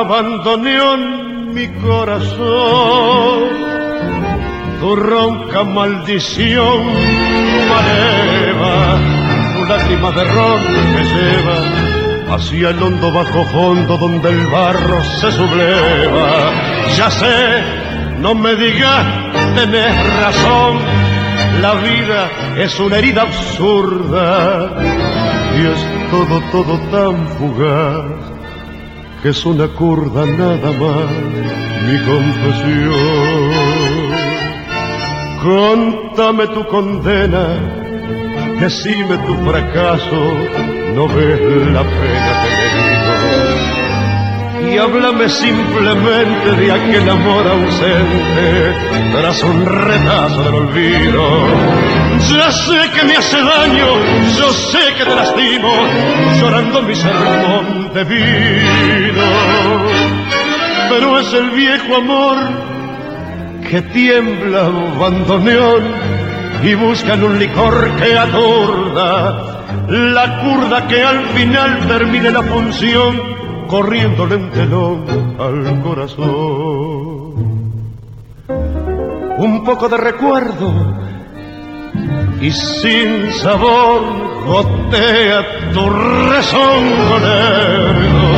Abandoneó 0.01 0.97
mi 1.53 1.69
corazón. 1.81 3.43
Tu 4.81 4.97
ronca 4.97 5.63
maldición 5.65 6.81
maleva, 7.71 8.99
tu 9.55 9.65
lágrima 9.67 10.11
de 10.11 10.25
ron 10.25 10.61
me 10.95 11.05
lleva 11.05 12.35
hacia 12.35 12.71
el 12.71 12.83
hondo 12.83 13.13
bajo 13.13 13.45
fondo 13.45 13.97
donde 13.97 14.29
el 14.31 14.47
barro 14.47 15.05
se 15.21 15.31
subleva. 15.31 16.51
Ya 16.97 17.11
sé, 17.11 17.63
no 18.21 18.35
me 18.35 18.57
digas, 18.57 19.07
tenés 19.55 20.21
razón, 20.21 20.79
la 21.61 21.75
vida 21.75 22.31
es 22.57 22.81
una 22.81 22.99
herida 22.99 23.23
absurda 23.23 24.71
y 25.57 25.67
es 25.67 26.11
todo, 26.11 26.41
todo 26.51 26.79
tan 26.91 27.29
fugaz 27.29 28.42
que 29.23 29.29
es 29.29 29.47
una 29.47 29.69
curda 29.69 30.27
nada 30.27 30.73
más 30.73 31.07
mi 31.87 31.99
confesión. 32.11 32.93
Contame 35.43 36.49
tu 36.49 36.67
condena, 36.67 37.47
decime 38.59 39.17
tu 39.19 39.35
fracaso, 39.45 40.21
no 40.95 41.07
ves 41.09 41.41
la 41.73 41.83
pena 41.83 42.33
que 42.43 42.73
y 44.73 44.79
háblame 44.79 45.29
simplemente 45.29 46.53
de 46.53 46.73
aquel 46.73 47.09
amor 47.11 47.47
ausente 47.47 48.73
tras 49.13 49.43
un 49.43 49.67
retazo 49.67 50.43
del 50.45 50.55
olvido. 50.55 51.23
Ya 52.31 52.51
sé 52.53 52.91
que 52.95 53.05
me 53.05 53.17
hace 53.17 53.37
daño, 53.37 53.87
yo 54.39 54.53
sé 54.53 54.95
que 54.97 55.05
te 55.05 55.15
lastimo, 55.15 55.73
llorando 56.41 56.83
mi 56.83 56.95
sermón 56.95 57.82
de 57.95 58.05
vino. 58.05 59.23
Pero 60.89 61.21
es 61.21 61.33
el 61.35 61.51
viejo 61.51 61.97
amor 61.97 62.37
que 63.69 63.83
tiembla 63.83 64.69
bandoneón 64.99 65.83
y 66.63 66.75
buscan 66.75 67.23
un 67.23 67.39
licor 67.39 67.91
que 67.97 68.19
atorda 68.19 69.65
la 69.89 70.41
curda 70.43 70.87
que 70.87 71.03
al 71.03 71.27
final 71.29 71.87
termine 71.87 72.31
la 72.31 72.43
función 72.43 73.21
corriéndole 73.67 74.37
un 74.37 74.51
telón 74.51 75.05
al 75.39 75.81
corazón. 75.83 77.33
Un 79.39 79.65
poco 79.65 79.89
de 79.89 79.97
recuerdo 79.97 81.02
y 82.41 82.51
sin 82.51 83.33
sabor 83.33 84.03
gotea 84.47 85.73
tu 85.73 85.89
rezongo 85.89 87.19
negro, 87.21 88.31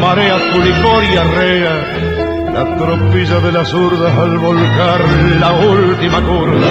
marea 0.00 0.36
tu 0.52 0.58
licor 0.60 1.04
y 1.04 1.16
arrea 1.16 2.08
la 2.52 2.76
tropilla 2.76 3.40
de 3.40 3.52
las 3.52 3.72
urdas 3.72 4.14
al 4.18 4.38
volcar 4.38 5.00
la 5.40 5.52
última 5.52 6.20
curva. 6.20 6.66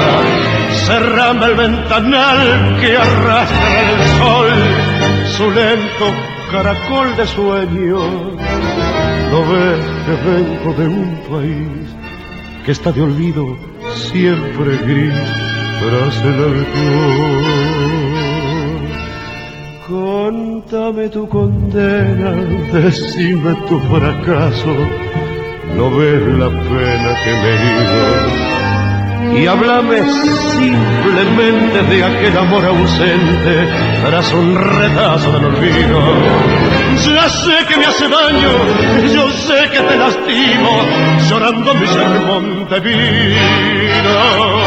Cerrame 0.86 1.46
el 1.46 1.56
ventanal 1.56 2.78
que 2.82 2.98
arrastra 2.98 3.92
el 3.92 4.02
sol, 4.20 4.52
su 5.38 5.52
lento 5.52 6.06
caracol 6.52 7.16
de 7.16 7.28
sueño. 7.28 8.00
No 9.32 9.40
ves 9.52 9.86
que 10.06 10.30
vengo 10.30 10.74
de 10.74 10.88
un 10.88 11.16
país 11.30 11.96
que 12.66 12.72
está 12.72 12.92
de 12.92 13.02
olvido 13.02 13.58
siempre 13.96 14.78
gris 14.78 15.57
tras 15.80 16.16
el 16.24 16.40
alcohol. 16.50 17.68
Contame 19.88 21.10
tu 21.10 21.28
condena, 21.30 22.32
decime 22.74 23.56
tu 23.70 23.80
fracaso, 23.80 24.76
no 25.78 25.90
ves 25.98 26.22
la 26.42 26.50
pena 26.50 27.12
que 27.24 27.32
me 27.42 27.54
dio 27.64 28.48
y 29.36 29.46
háblame 29.46 30.00
simplemente 30.58 31.84
de 31.84 32.04
aquel 32.04 32.38
amor 32.38 32.66
ausente 32.66 33.68
tras 34.06 34.34
un 34.34 34.56
retazo 34.56 35.32
del 35.34 35.46
olvido. 35.46 36.00
Ya 37.06 37.30
sé 37.30 37.66
que 37.68 37.78
me 37.78 37.86
hace 37.86 38.08
daño, 38.08 38.52
yo 39.14 39.30
sé 39.30 39.70
que 39.72 39.80
te 39.80 39.98
lastimo, 39.98 40.82
llorando 41.30 41.74
mi 41.76 41.88
sermón 41.88 42.68
de 42.70 42.80
vida. 42.80 44.67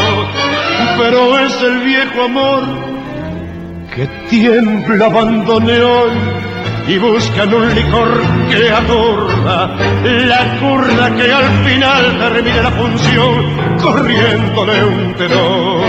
Pero 0.97 1.39
es 1.39 1.61
el 1.61 1.79
viejo 1.79 2.23
amor 2.23 2.63
que 3.95 4.07
tiembla 4.29 5.05
abandoneón 5.07 6.11
y 6.87 6.97
buscan 6.97 7.53
un 7.53 7.75
licor 7.75 8.21
que 8.49 8.69
atorda 8.69 9.75
la 10.03 10.59
curda 10.59 11.15
que 11.15 11.31
al 11.31 11.65
final 11.65 12.19
termine 12.19 12.63
la 12.63 12.71
función 12.71 13.77
corriéndole 13.81 14.83
un 14.83 15.13
tenor 15.15 15.85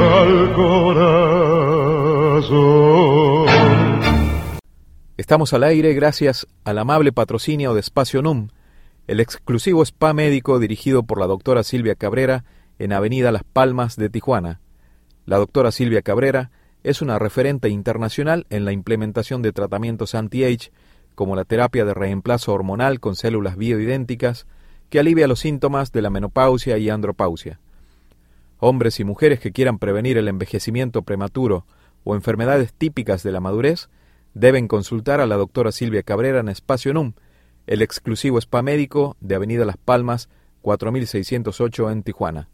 al 0.00 0.52
corazón. 0.52 1.54
Estamos 5.16 5.52
al 5.54 5.62
aire 5.64 5.94
gracias 5.94 6.46
al 6.64 6.78
amable 6.78 7.12
patrocinio 7.12 7.72
de 7.74 7.80
Espacio 7.80 8.20
NUM, 8.20 8.48
el 9.06 9.20
exclusivo 9.20 9.82
spa 9.82 10.12
médico 10.12 10.58
dirigido 10.58 11.04
por 11.04 11.18
la 11.20 11.26
doctora 11.26 11.62
Silvia 11.62 11.94
Cabrera 11.94 12.44
en 12.78 12.92
Avenida 12.92 13.32
Las 13.32 13.44
Palmas 13.44 13.96
de 13.96 14.10
Tijuana. 14.10 14.60
La 15.26 15.38
doctora 15.38 15.72
Silvia 15.72 16.02
Cabrera 16.02 16.50
es 16.82 17.00
una 17.00 17.18
referente 17.18 17.68
internacional 17.70 18.46
en 18.50 18.64
la 18.64 18.72
implementación 18.72 19.42
de 19.42 19.52
tratamientos 19.52 20.14
anti-age, 20.14 20.70
como 21.14 21.36
la 21.36 21.44
terapia 21.44 21.84
de 21.84 21.94
reemplazo 21.94 22.52
hormonal 22.52 23.00
con 23.00 23.16
células 23.16 23.56
bioidénticas, 23.56 24.46
que 24.90 24.98
alivia 24.98 25.26
los 25.26 25.40
síntomas 25.40 25.92
de 25.92 26.02
la 26.02 26.10
menopausia 26.10 26.76
y 26.78 26.90
andropausia. 26.90 27.60
Hombres 28.58 29.00
y 29.00 29.04
mujeres 29.04 29.40
que 29.40 29.52
quieran 29.52 29.78
prevenir 29.78 30.18
el 30.18 30.28
envejecimiento 30.28 31.02
prematuro 31.02 31.66
o 32.04 32.14
enfermedades 32.14 32.72
típicas 32.74 33.22
de 33.22 33.32
la 33.32 33.40
madurez 33.40 33.88
deben 34.34 34.68
consultar 34.68 35.20
a 35.20 35.26
la 35.26 35.36
doctora 35.36 35.72
Silvia 35.72 36.02
Cabrera 36.02 36.40
en 36.40 36.48
Espacio 36.48 36.92
NUM, 36.92 37.14
el 37.66 37.82
exclusivo 37.82 38.38
spa 38.38 38.62
médico 38.62 39.16
de 39.20 39.36
Avenida 39.36 39.64
Las 39.64 39.78
Palmas 39.78 40.28
4608 40.62 41.90
en 41.90 42.02
Tijuana. 42.02 42.48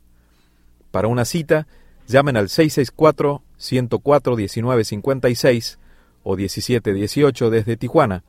Para 0.90 1.09
una 1.09 1.24
cita, 1.24 1.66
llamen 2.07 2.37
al 2.37 2.48
664 2.48 3.42
104 3.57 4.37
1956 4.37 5.79
o 6.22 6.37
1718 6.37 7.50
desde 7.50 7.76
Tijuana 7.76 8.24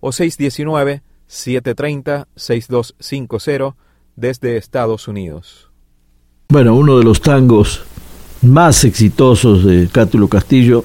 o 0.00 0.12
619 0.12 1.02
730 1.26 2.28
6250 2.36 3.76
desde 4.16 4.56
Estados 4.56 5.08
Unidos. 5.08 5.70
Bueno, 6.48 6.76
uno 6.76 6.98
de 6.98 7.04
los 7.04 7.20
tangos 7.20 7.82
más 8.42 8.84
exitosos 8.84 9.64
de 9.64 9.88
Cátulo 9.88 10.28
Castillo, 10.28 10.84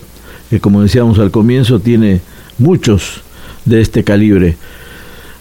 que 0.49 0.59
como 0.59 0.81
decíamos 0.81 1.19
al 1.19 1.31
comienzo 1.31 1.79
tiene 1.79 2.21
muchos 2.57 3.21
de 3.65 3.81
este 3.81 4.03
calibre. 4.03 4.57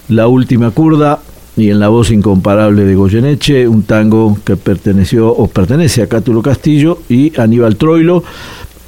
La 0.09 0.29
última 0.29 0.71
curda 0.73 1.23
y 1.57 1.71
en 1.71 1.81
la 1.81 1.89
voz 1.89 2.11
incomparable 2.11 2.85
de 2.85 2.95
Goyeneche, 2.95 3.69
un 3.69 3.83
tango 3.83 4.39
que 4.45 4.57
perteneció 4.57 5.29
o 5.29 5.49
pertenece 5.49 6.03
a 6.03 6.09
Cátulo 6.09 6.43
Castillo 6.43 6.99
y 7.09 7.39
Aníbal 7.39 7.77
Troilo, 7.77 8.23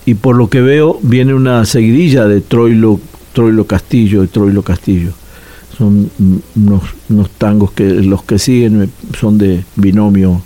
y 0.05 0.15
por 0.15 0.37
lo 0.37 0.49
que 0.49 0.61
veo 0.61 0.99
viene 1.03 1.35
una 1.35 1.65
seguidilla 1.65 2.27
de 2.27 2.41
Troilo, 2.41 3.01
Troilo 3.33 3.67
Castillo 3.67 4.25
y 4.25 4.29
Troilo 4.29 4.63
Castillo. 4.63 5.13
Son 5.77 6.11
unos, 6.57 6.83
unos 7.09 7.31
tangos 7.31 7.73
que 7.73 7.85
los 7.85 8.23
que 8.25 8.39
siguen 8.39 8.91
son 9.19 9.39
de 9.39 9.65
binomio, 9.77 10.43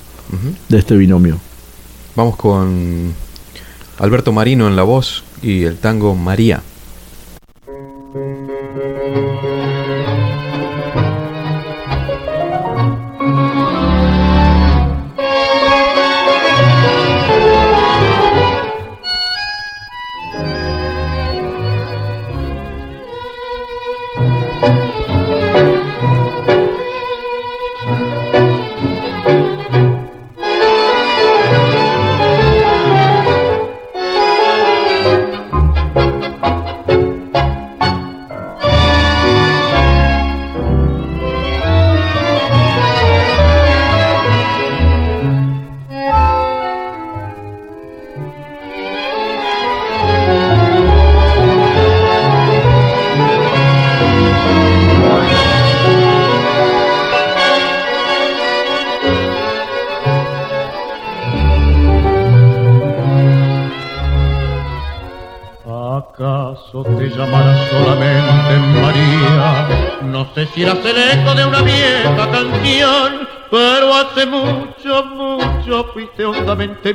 de 0.68 0.78
este 0.78 0.96
binomio. 0.96 1.38
Vamos 2.14 2.36
con 2.36 3.12
Alberto 3.98 4.32
Marino 4.32 4.68
en 4.68 4.76
la 4.76 4.82
voz 4.82 5.24
y 5.42 5.64
el 5.64 5.76
tango 5.76 6.14
María. 6.14 6.62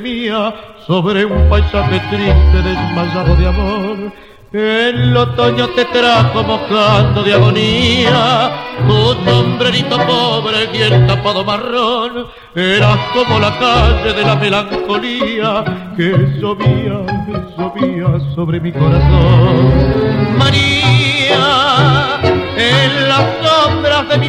Mía 0.00 0.54
sobre 0.86 1.24
un 1.24 1.48
paisaje 1.48 2.00
triste 2.10 2.62
desmayado 2.62 3.36
de 3.36 3.46
amor. 3.46 4.12
El 4.52 5.16
otoño 5.16 5.68
te 5.68 5.86
trajo 5.86 6.42
mojando 6.42 7.22
de 7.22 7.32
agonía, 7.32 8.50
tu 8.86 9.14
sombrerito 9.24 9.96
pobre 10.06 10.68
y 10.74 10.82
el 10.82 11.06
tapado 11.06 11.42
marrón, 11.42 12.26
eras 12.54 12.98
como 13.14 13.38
la 13.38 13.58
calle 13.58 14.12
de 14.12 14.22
la 14.22 14.36
melancolía 14.36 15.64
que 15.96 16.38
llovía, 16.38 17.06
que 17.26 17.40
llovía 17.56 18.34
sobre 18.34 18.60
mi 18.60 18.72
corazón. 18.72 20.36
María, 20.36 22.20
en 22.56 23.08
las 23.08 23.24
sombras 23.42 24.08
de 24.10 24.18
mi 24.18 24.28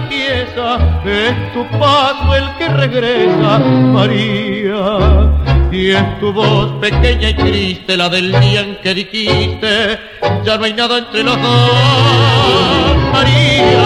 es 1.06 1.54
tu 1.54 1.66
paso 1.80 2.36
el 2.36 2.56
que 2.58 2.70
regresa, 2.70 3.60
María 3.60 5.34
y 5.74 5.90
es 5.90 6.20
tu 6.20 6.32
voz 6.32 6.72
pequeña 6.80 7.30
y 7.30 7.34
triste, 7.34 7.98
la 7.98 8.08
del 8.08 8.32
día 8.40 8.62
en 8.62 8.76
que 8.84 8.94
dijiste, 8.94 10.00
ya 10.44 10.58
no 10.58 10.66
hay 10.66 10.74
nada 10.74 11.00
entre 11.00 11.24
los 11.24 11.36
dos, 11.42 12.98
María. 13.12 13.82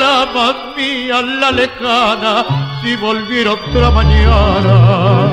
La 0.00 0.26
más 0.34 0.54
mía, 0.76 1.20
la 1.20 1.50
lejana, 1.50 2.46
si 2.82 2.96
volviera 2.96 3.52
otra 3.52 3.90
mañana 3.90 5.32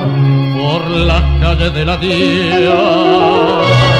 por 0.58 0.86
las 0.90 1.22
calles 1.40 1.74
de 1.74 1.86
la 1.86 1.98
día. 1.98 3.99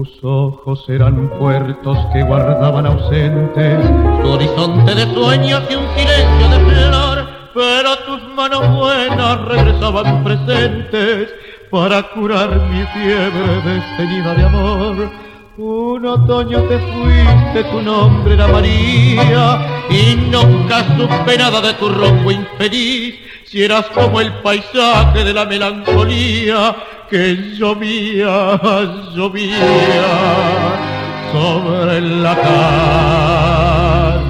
Tus 0.00 0.24
ojos 0.24 0.82
eran 0.88 1.28
puertos 1.38 1.98
que 2.14 2.22
guardaban 2.22 2.86
ausentes 2.86 3.84
tu 4.22 4.30
horizonte 4.30 4.94
de 4.94 5.04
sueños 5.12 5.62
y 5.68 5.74
un 5.74 5.84
silencio 5.94 6.48
de 6.48 6.58
flor, 6.70 7.28
pero 7.52 7.96
tus 8.06 8.34
manos 8.34 8.66
buenas 8.78 9.44
regresaban 9.44 10.24
presentes 10.24 11.28
para 11.70 12.02
curar 12.14 12.48
mi 12.70 12.82
fiebre 12.94 13.60
desteñida 13.62 14.34
de 14.36 14.44
amor. 14.46 15.10
Un 15.58 16.06
otoño 16.06 16.62
te 16.62 16.78
fuiste, 16.78 17.64
tu 17.70 17.82
nombre 17.82 18.32
era 18.32 18.48
María, 18.48 19.84
y 19.90 20.16
nunca 20.30 20.82
supe 20.96 21.36
nada 21.36 21.60
de 21.60 21.74
tu 21.74 21.90
rumbo 21.90 22.30
infeliz, 22.30 23.16
si 23.44 23.62
eras 23.62 23.84
como 23.88 24.18
el 24.22 24.32
paisaje 24.40 25.24
de 25.24 25.34
la 25.34 25.44
melancolía 25.44 26.74
que 27.10 27.54
llovía, 27.58 28.60
llovía 29.16 29.58
sobre 31.32 32.00
la 32.00 32.36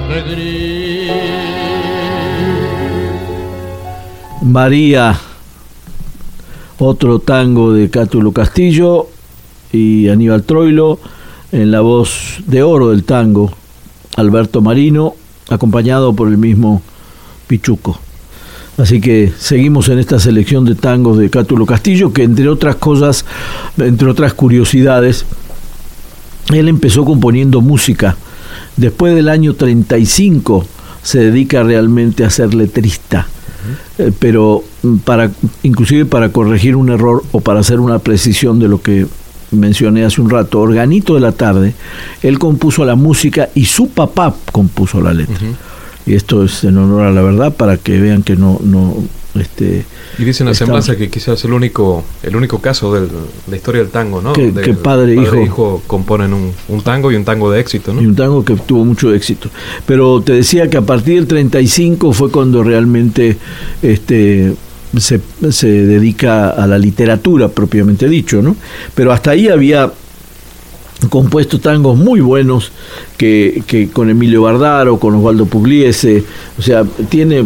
calle 0.07 0.23
gris. 0.29 1.11
María, 4.41 5.19
otro 6.79 7.19
tango 7.19 7.71
de 7.71 7.91
Cátulo 7.91 8.31
Castillo 8.31 9.09
y 9.71 10.09
Aníbal 10.09 10.41
Troilo, 10.43 10.97
en 11.51 11.69
la 11.69 11.81
voz 11.81 12.39
de 12.47 12.63
oro 12.63 12.89
del 12.89 13.03
tango, 13.03 13.53
Alberto 14.17 14.61
Marino, 14.61 15.13
acompañado 15.49 16.13
por 16.15 16.29
el 16.29 16.39
mismo 16.39 16.81
Pichuco. 17.45 17.99
Así 18.77 19.01
que 19.01 19.31
seguimos 19.37 19.89
en 19.89 19.99
esta 19.99 20.19
selección 20.19 20.65
de 20.65 20.75
tangos 20.75 21.17
de 21.17 21.29
Cátulo 21.29 21.65
Castillo, 21.65 22.13
que 22.13 22.23
entre 22.23 22.47
otras 22.47 22.77
cosas, 22.77 23.25
entre 23.77 24.09
otras 24.09 24.33
curiosidades, 24.33 25.25
él 26.51 26.67
empezó 26.67 27.05
componiendo 27.05 27.61
música. 27.61 28.15
Después 28.77 29.13
del 29.13 29.29
año 29.29 29.53
35 29.53 30.65
se 31.03 31.19
dedica 31.19 31.63
realmente 31.63 32.23
a 32.23 32.29
ser 32.29 32.53
letrista. 32.53 33.27
Eh, 33.99 34.11
pero 34.17 34.63
para 35.03 35.29
inclusive 35.61 36.05
para 36.05 36.31
corregir 36.31 36.75
un 36.75 36.89
error 36.89 37.23
o 37.31 37.41
para 37.41 37.59
hacer 37.59 37.79
una 37.79 37.99
precisión 37.99 38.59
de 38.59 38.67
lo 38.67 38.81
que 38.81 39.05
mencioné 39.51 40.03
hace 40.03 40.21
un 40.21 40.29
rato, 40.31 40.59
Organito 40.59 41.13
de 41.13 41.19
la 41.19 41.33
tarde, 41.33 41.75
él 42.23 42.39
compuso 42.39 42.85
la 42.85 42.95
música 42.95 43.49
y 43.53 43.65
su 43.65 43.89
papá 43.89 44.33
compuso 44.51 45.01
la 45.01 45.13
letra 45.13 45.37
y 46.05 46.15
esto 46.15 46.43
es 46.43 46.63
en 46.63 46.77
honor 46.77 47.03
a 47.03 47.11
la 47.11 47.21
verdad 47.21 47.53
para 47.53 47.77
que 47.77 47.99
vean 47.99 48.23
que 48.23 48.35
no 48.35 48.59
no 48.63 48.95
este 49.35 49.85
y 50.17 50.23
dicen 50.23 50.47
la 50.47 50.53
semblanza 50.53 50.95
que 50.97 51.09
quizás 51.09 51.39
es 51.39 51.45
el 51.45 51.53
único 51.53 52.03
el 52.21 52.35
único 52.35 52.59
caso 52.59 52.93
de 52.93 53.07
la 53.47 53.55
historia 53.55 53.81
del 53.81 53.91
tango 53.91 54.21
no 54.21 54.33
que, 54.33 54.51
padre, 54.73 55.13
e 55.13 55.21
hijo, 55.21 55.41
hijo 55.41 55.83
componen 55.87 56.33
un, 56.33 56.51
un, 56.67 56.81
tango 56.81 57.11
y 57.11 57.15
un 57.15 57.23
tango 57.23 57.49
de 57.51 57.61
éxito 57.61 57.93
no 57.93 58.01
y 58.01 58.07
un 58.07 58.15
tango 58.15 58.43
que 58.43 58.55
tuvo 58.55 58.83
mucho 58.83 59.13
éxito. 59.13 59.49
Pero 59.85 60.21
te 60.21 60.33
decía 60.33 60.69
que 60.69 60.77
a 60.77 60.81
partir 60.81 61.15
del 61.15 61.27
35 61.27 62.11
fue 62.13 62.29
cuando 62.29 62.63
realmente 62.63 63.37
este 63.81 64.53
se, 64.97 65.21
se 65.49 65.67
dedica 65.67 66.49
a 66.49 66.67
la 66.67 66.77
literatura 66.77 67.47
propiamente 67.47 68.09
dicho 68.09 68.41
no 68.41 68.57
pero 68.93 69.13
hasta 69.13 69.31
ahí 69.31 69.47
había 69.47 69.89
compuesto 71.09 71.59
tangos 71.59 71.97
muy 71.97 72.19
buenos 72.21 72.71
que, 73.17 73.89
con 73.91 74.09
Emilio 74.09 74.43
Bardaro, 74.43 74.99
con 74.99 75.15
Osvaldo 75.15 75.45
Pugliese, 75.45 76.23
o 76.57 76.61
sea, 76.61 76.83
tiene 77.09 77.39
eh, 77.39 77.45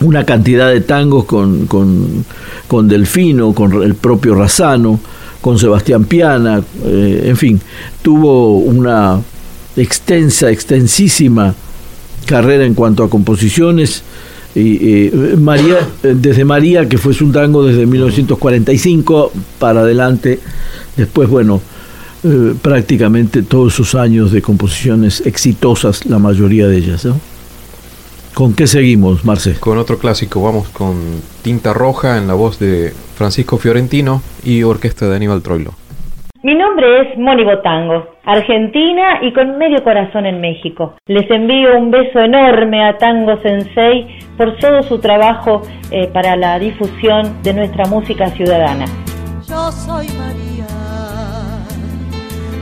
una 0.00 0.24
cantidad 0.24 0.70
de 0.70 0.80
tangos 0.80 1.24
con, 1.24 1.66
con, 1.66 2.24
con, 2.68 2.88
Delfino, 2.88 3.52
con 3.52 3.82
el 3.82 3.94
propio 3.94 4.34
Razano, 4.34 5.00
con 5.40 5.58
Sebastián 5.58 6.04
Piana, 6.04 6.62
eh, 6.84 7.22
en 7.26 7.36
fin, 7.36 7.60
tuvo 8.02 8.58
una 8.58 9.20
extensa, 9.76 10.50
extensísima 10.50 11.54
carrera 12.26 12.64
en 12.64 12.74
cuanto 12.74 13.02
a 13.02 13.10
composiciones. 13.10 14.02
Y, 14.54 15.06
eh, 15.06 15.36
María, 15.38 15.88
desde 16.02 16.44
María, 16.44 16.88
que 16.88 16.98
fue 16.98 17.14
un 17.20 17.32
tango 17.32 17.64
desde 17.64 17.86
1945 17.86 19.32
para 19.58 19.80
adelante, 19.80 20.40
Después, 20.96 21.28
bueno, 21.28 21.60
eh, 22.24 22.54
prácticamente 22.60 23.42
todos 23.42 23.74
sus 23.74 23.94
años 23.94 24.32
de 24.32 24.42
composiciones 24.42 25.22
exitosas, 25.24 26.04
la 26.06 26.18
mayoría 26.18 26.66
de 26.68 26.76
ellas. 26.76 27.08
¿Con 28.34 28.52
qué 28.52 28.66
seguimos, 28.66 29.24
Marce? 29.24 29.54
Con 29.54 29.78
otro 29.78 29.98
clásico, 29.98 30.42
vamos 30.42 30.68
con 30.68 30.96
Tinta 31.42 31.72
Roja 31.72 32.18
en 32.18 32.26
la 32.26 32.34
voz 32.34 32.58
de 32.58 32.92
Francisco 33.16 33.58
Fiorentino 33.58 34.22
y 34.44 34.62
orquesta 34.62 35.08
de 35.08 35.16
Aníbal 35.16 35.42
Troilo. 35.42 35.74
Mi 36.42 36.54
nombre 36.54 37.02
es 37.02 37.18
Moni 37.18 37.44
Botango, 37.44 38.14
argentina 38.24 39.18
y 39.20 39.30
con 39.34 39.58
medio 39.58 39.84
corazón 39.84 40.24
en 40.24 40.40
México. 40.40 40.94
Les 41.06 41.30
envío 41.30 41.76
un 41.76 41.90
beso 41.90 42.18
enorme 42.18 42.82
a 42.82 42.96
Tango 42.96 43.36
Sensei 43.42 44.06
por 44.38 44.56
todo 44.56 44.82
su 44.82 44.98
trabajo 45.00 45.60
eh, 45.90 46.08
para 46.08 46.36
la 46.36 46.58
difusión 46.58 47.42
de 47.42 47.52
nuestra 47.52 47.84
música 47.84 48.28
ciudadana. 48.28 48.86
Yo 49.46 49.70
soy 49.70 50.06
María 50.16 50.64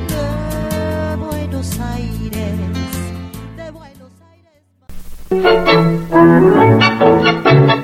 de 0.09 1.17
Buenos 1.25 1.81
Aires, 1.81 2.55
de 3.57 3.71
Buenos 3.71 4.11
Aires. 7.53 7.78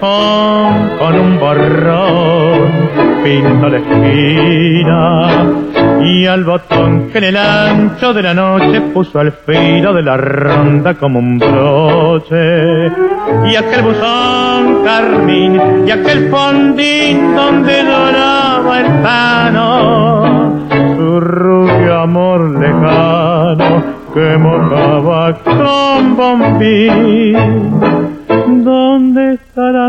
Callejón 0.00 0.98
con 0.98 1.18
un 1.18 1.38
borrón, 1.38 2.90
pinto 3.22 3.68
la 3.68 3.78
esquina, 3.78 5.46
y 6.04 6.26
al 6.26 6.44
botón 6.44 7.10
que 7.10 7.18
en 7.18 7.24
el 7.24 7.36
ancho 7.36 8.12
de 8.12 8.22
la 8.22 8.34
noche 8.34 8.80
puso 8.92 9.18
al 9.18 9.32
filo 9.32 9.92
de 9.92 10.02
la 10.02 10.16
ronda 10.16 10.94
como 10.94 11.18
un 11.18 11.38
broche, 11.38 12.86
y 13.46 13.56
aquel 13.56 13.82
buzón 13.82 14.84
carmín, 14.84 15.60
y 15.86 15.90
aquel 15.90 16.28
fondín 16.30 17.34
donde 17.34 17.82
doraba 17.82 18.55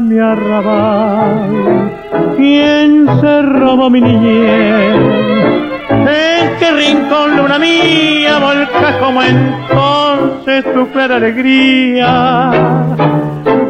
mi 0.02 0.20
arrabal? 0.20 1.92
¿Quién 2.36 3.08
se 3.20 3.42
robó 3.42 3.90
mi 3.90 4.02
niñez? 4.02 4.96
¿En 5.90 6.58
qué 6.60 6.72
rincón 6.72 7.38
luna 7.38 7.60
mía 7.60 8.40
volca 8.40 9.00
como 9.00 9.22
entonces 9.24 10.74
tu 10.74 10.88
clara 10.92 11.16
alegría? 11.18 12.52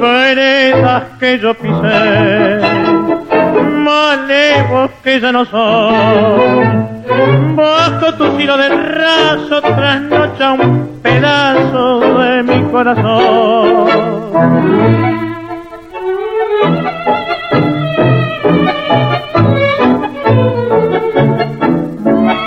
Veredas 0.01 1.03
que 1.19 1.39
yo 1.39 1.53
pisé, 1.53 2.59
malevos 3.83 4.91
que 5.03 5.19
ya 5.19 5.31
no 5.31 5.45
son 5.45 6.97
Bajo 7.55 8.13
tu 8.15 8.25
filo 8.37 8.57
de 8.57 8.69
raso 8.69 9.61
trasnocha 9.61 10.53
un 10.53 10.99
pedazo 11.01 12.19
de 12.19 12.43
mi 12.43 12.63
corazón. 12.69 13.87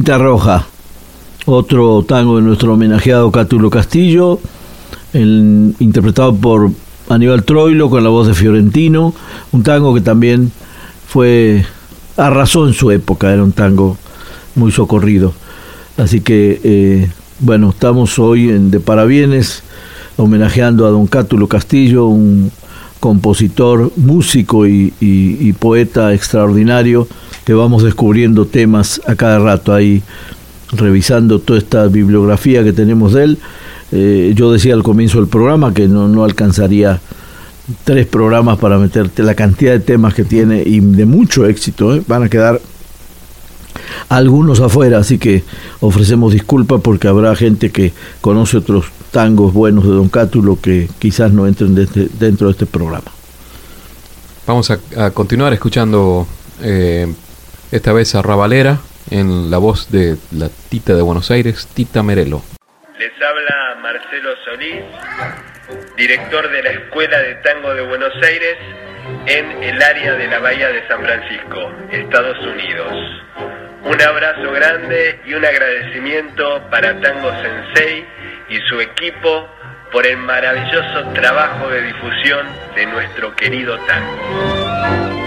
Tinta 0.00 0.16
Roja, 0.16 0.64
otro 1.44 2.02
tango 2.08 2.36
de 2.36 2.42
nuestro 2.42 2.72
homenajeado 2.72 3.30
Cátulo 3.30 3.68
Castillo, 3.68 4.40
interpretado 5.12 6.34
por 6.34 6.70
Aníbal 7.10 7.44
Troilo 7.44 7.90
con 7.90 8.02
la 8.02 8.08
voz 8.08 8.26
de 8.26 8.32
Fiorentino, 8.32 9.12
un 9.52 9.62
tango 9.62 9.92
que 9.92 10.00
también 10.00 10.52
fue 11.06 11.66
arrasó 12.16 12.66
en 12.66 12.72
su 12.72 12.90
época, 12.90 13.30
era 13.30 13.44
un 13.44 13.52
tango 13.52 13.98
muy 14.54 14.72
socorrido. 14.72 15.34
Así 15.98 16.22
que, 16.22 16.62
eh, 16.64 17.10
bueno, 17.40 17.68
estamos 17.68 18.18
hoy 18.18 18.48
en 18.48 18.70
De 18.70 18.80
Parabienes 18.80 19.62
homenajeando 20.16 20.86
a 20.86 20.90
don 20.90 21.08
Cátulo 21.08 21.46
Castillo, 21.46 22.06
un 22.06 22.50
compositor, 23.00 23.92
músico 23.96 24.66
y, 24.66 25.54
poeta 25.58 26.14
extraordinario, 26.14 27.06
que 27.50 27.54
vamos 27.54 27.82
descubriendo 27.82 28.46
temas 28.46 29.00
a 29.08 29.16
cada 29.16 29.40
rato 29.40 29.74
ahí, 29.74 30.04
revisando 30.70 31.40
toda 31.40 31.58
esta 31.58 31.88
bibliografía 31.88 32.62
que 32.62 32.72
tenemos 32.72 33.12
de 33.12 33.24
él. 33.24 33.38
Eh, 33.90 34.32
yo 34.36 34.52
decía 34.52 34.72
al 34.74 34.84
comienzo 34.84 35.18
del 35.18 35.26
programa 35.26 35.74
que 35.74 35.88
no, 35.88 36.06
no 36.06 36.22
alcanzaría 36.22 37.00
tres 37.82 38.06
programas 38.06 38.56
para 38.60 38.78
meterte 38.78 39.24
la 39.24 39.34
cantidad 39.34 39.72
de 39.72 39.80
temas 39.80 40.14
que 40.14 40.22
tiene 40.22 40.62
y 40.64 40.78
de 40.78 41.06
mucho 41.06 41.44
éxito. 41.44 41.92
¿eh? 41.92 42.04
Van 42.06 42.22
a 42.22 42.28
quedar 42.28 42.60
algunos 44.08 44.60
afuera, 44.60 44.98
así 44.98 45.18
que 45.18 45.42
ofrecemos 45.80 46.32
disculpas 46.32 46.80
porque 46.80 47.08
habrá 47.08 47.34
gente 47.34 47.70
que 47.70 47.92
conoce 48.20 48.58
otros 48.58 48.84
tangos 49.10 49.52
buenos 49.52 49.82
de 49.82 49.90
Don 49.90 50.08
Cátulo 50.08 50.56
que 50.62 50.88
quizás 51.00 51.32
no 51.32 51.48
entren 51.48 51.74
dentro 51.74 52.46
de 52.46 52.52
este 52.52 52.66
programa. 52.66 53.10
Vamos 54.46 54.70
a, 54.70 55.10
continuar 55.10 55.52
escuchando 55.52 56.28
eh, 56.62 57.12
esta 57.72 57.92
vez 57.92 58.14
a 58.14 58.22
Ravalera 58.22 58.78
en 59.10 59.50
la 59.50 59.58
voz 59.58 59.90
de 59.90 60.16
la 60.32 60.48
Tita 60.68 60.94
de 60.94 61.02
Buenos 61.02 61.30
Aires, 61.30 61.68
Tita 61.74 62.02
Merelo. 62.02 62.42
Les 62.98 63.12
habla 63.22 63.80
Marcelo 63.82 64.30
Solís, 64.44 64.82
director 65.96 66.50
de 66.50 66.62
la 66.62 66.70
Escuela 66.70 67.18
de 67.18 67.34
Tango 67.36 67.74
de 67.74 67.82
Buenos 67.82 68.12
Aires 68.22 68.56
en 69.26 69.62
el 69.62 69.82
área 69.82 70.14
de 70.14 70.26
la 70.28 70.38
Bahía 70.38 70.68
de 70.68 70.86
San 70.88 71.02
Francisco, 71.02 71.72
Estados 71.90 72.38
Unidos. 72.38 72.92
Un 73.84 74.00
abrazo 74.02 74.52
grande 74.52 75.20
y 75.26 75.34
un 75.34 75.44
agradecimiento 75.44 76.62
para 76.70 77.00
Tango 77.00 77.30
Sensei 77.40 78.04
y 78.48 78.58
su 78.68 78.80
equipo 78.80 79.48
por 79.90 80.06
el 80.06 80.18
maravilloso 80.18 81.12
trabajo 81.14 81.68
de 81.68 81.82
difusión 81.82 82.46
de 82.74 82.86
nuestro 82.86 83.34
querido 83.34 83.78
tango. 83.86 85.19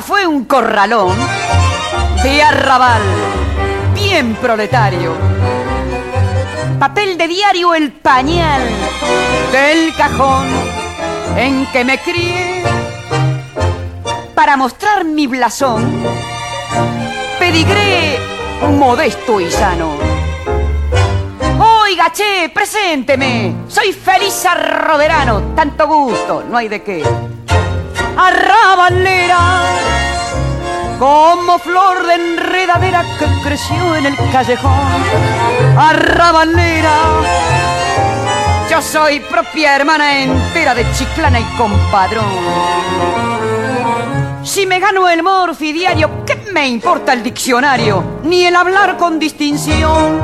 Fue 0.00 0.26
un 0.26 0.46
corralón 0.46 1.14
de 2.22 2.42
arrabal, 2.42 3.02
bien 3.94 4.34
proletario. 4.36 5.12
Papel 6.78 7.18
de 7.18 7.28
diario 7.28 7.74
el 7.74 7.92
pañal 7.92 8.62
del 9.52 9.94
cajón 9.94 10.46
en 11.36 11.66
que 11.66 11.84
me 11.84 11.98
crié 11.98 12.62
para 14.34 14.56
mostrar 14.56 15.04
mi 15.04 15.26
blasón. 15.26 16.02
Pedigré 17.38 18.18
modesto 18.78 19.40
y 19.40 19.50
sano. 19.50 19.90
Oiga, 21.84 22.10
che, 22.12 22.50
presénteme. 22.52 23.54
Soy 23.68 23.92
feliz 23.92 24.46
arroderano. 24.46 25.54
Tanto 25.54 25.86
gusto, 25.86 26.44
no 26.48 26.56
hay 26.56 26.68
de 26.68 26.82
qué. 26.82 27.02
Arrabalera, 28.16 29.38
como 30.98 31.58
flor 31.58 32.06
de 32.06 32.14
enredadera 32.14 33.04
que 33.18 33.26
creció 33.42 33.96
en 33.96 34.06
el 34.06 34.16
callejón. 34.30 34.72
Arrabalera, 35.78 36.96
yo 38.70 38.82
soy 38.82 39.20
propia 39.20 39.76
hermana 39.76 40.18
entera 40.22 40.74
de 40.74 40.84
Chiclana 40.92 41.40
y 41.40 41.44
compadrón. 41.56 42.24
Si 44.44 44.66
me 44.66 44.80
gano 44.80 45.08
el 45.08 45.22
morfi 45.22 45.72
diario, 45.72 46.24
¿qué 46.26 46.36
me 46.52 46.68
importa 46.68 47.12
el 47.12 47.22
diccionario? 47.22 48.20
Ni 48.24 48.44
el 48.44 48.56
hablar 48.56 48.96
con 48.96 49.18
distinción. 49.18 50.20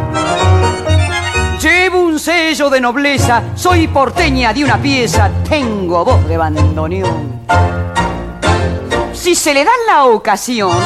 Llevo 1.60 1.98
un 1.98 2.20
sello 2.20 2.70
de 2.70 2.80
nobleza, 2.80 3.42
soy 3.56 3.88
porteña 3.88 4.52
de 4.52 4.62
una 4.62 4.80
pieza, 4.80 5.28
tengo 5.48 6.04
voz 6.04 6.28
de 6.28 6.36
bandoneón. 6.36 7.42
Si 9.12 9.34
se 9.34 9.52
le 9.52 9.64
da 9.64 9.72
la 9.88 10.04
ocasión 10.04 10.78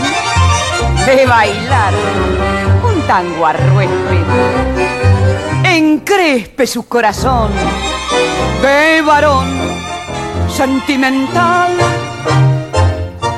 de 1.04 1.26
bailar 1.26 1.92
un 2.84 3.02
tango 3.02 3.46
arruespe, 3.46 4.18
encrespe 5.64 6.66
su 6.66 6.88
corazón 6.88 7.52
de 8.62 9.02
varón 9.02 9.48
sentimental 10.48 11.72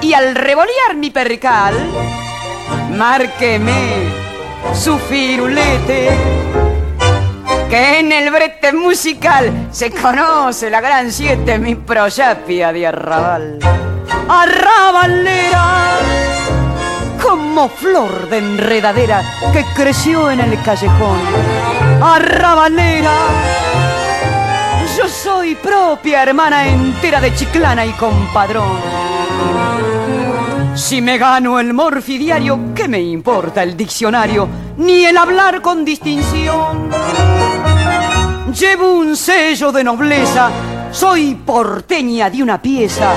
y 0.01 0.13
al 0.13 0.37
revolear 0.37 0.95
mi 0.97 1.11
percal, 1.11 1.75
márqueme 2.97 4.23
su 4.73 4.99
firulete, 4.99 6.11
que 7.69 7.99
en 8.01 8.13
el 8.13 8.31
brete 8.31 8.73
musical 8.73 9.69
se 9.71 9.91
conoce 9.91 10.71
la 10.71 10.81
gran 10.81 11.11
siete, 11.11 11.59
mi 11.59 11.75
proyapia 11.75 12.73
de 12.73 12.87
arrabal. 12.87 13.59
Arrabalera, 14.29 15.99
como 17.23 17.69
flor 17.69 18.29
de 18.29 18.39
enredadera 18.39 19.23
que 19.53 19.65
creció 19.75 20.31
en 20.31 20.41
el 20.41 20.63
callejón. 20.63 21.21
Arrabalera, 22.03 23.17
yo 24.97 25.09
soy 25.09 25.55
propia 25.57 26.23
hermana 26.23 26.67
entera 26.69 27.21
de 27.21 27.35
Chiclana 27.35 27.85
y 27.87 27.93
compadrón. 27.93 29.14
Si 30.75 31.01
me 31.01 31.17
gano 31.19 31.61
el 31.61 31.73
morfi 31.73 32.19
diario, 32.19 32.59
¿qué 32.75 32.89
me 32.89 33.01
importa 33.01 33.63
el 33.63 33.77
diccionario? 33.77 34.49
Ni 34.79 35.05
el 35.05 35.17
hablar 35.17 35.63
con 35.63 35.85
distinción. 35.85 36.89
Llevo 38.53 38.99
un 38.99 39.17
sello 39.17 39.71
de 39.71 39.85
nobleza, 39.85 40.51
soy 40.91 41.37
porteña 41.37 42.29
de 42.29 42.43
una 42.43 42.61
pieza. 42.61 43.13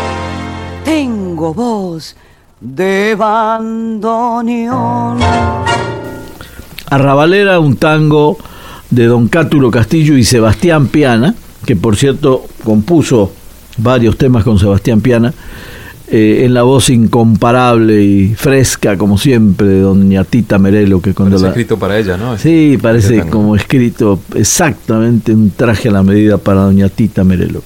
Tengo 0.86 1.56
voz 1.56 2.16
de 2.62 3.16
bandoneón. 3.16 5.18
Arrabalera, 6.92 7.60
un 7.60 7.76
tango 7.78 8.38
de 8.92 9.08
Don 9.08 9.30
Cátulo 9.30 9.72
Castillo 9.72 10.16
y 10.16 10.24
Sebastián 10.24 10.90
Piana, 10.90 11.34
que 11.66 11.76
por 11.76 11.96
cierto 11.96 12.46
compuso 12.64 13.32
varios 13.78 14.16
temas 14.16 14.44
con 14.44 14.60
Sebastián 14.60 15.02
Piana 15.02 15.34
eh, 16.10 16.46
en 16.46 16.54
la 16.54 16.64
voz 16.64 16.90
incomparable 16.90 18.02
y 18.02 18.34
fresca, 18.36 18.98
como 18.98 19.18
siempre, 19.18 19.68
de 19.68 19.82
doña 19.82 20.24
Tita 20.24 20.58
Merelo. 20.58 21.02
Que 21.02 21.14
cuando 21.14 21.36
Parece 21.36 21.44
la... 21.44 21.50
escrito 21.50 21.78
para 21.78 21.98
ella, 22.00 22.16
¿no? 22.18 22.38
Sí, 22.38 22.78
parece 22.82 23.28
como 23.28 23.56
escrito 23.56 24.20
exactamente 24.36 25.34
un 25.34 25.52
traje 25.52 25.90
a 25.90 25.92
la 25.92 26.04
medida 26.04 26.38
para 26.38 26.62
doña 26.62 26.90
Tita 26.90 27.24
Merelo. 27.24 27.62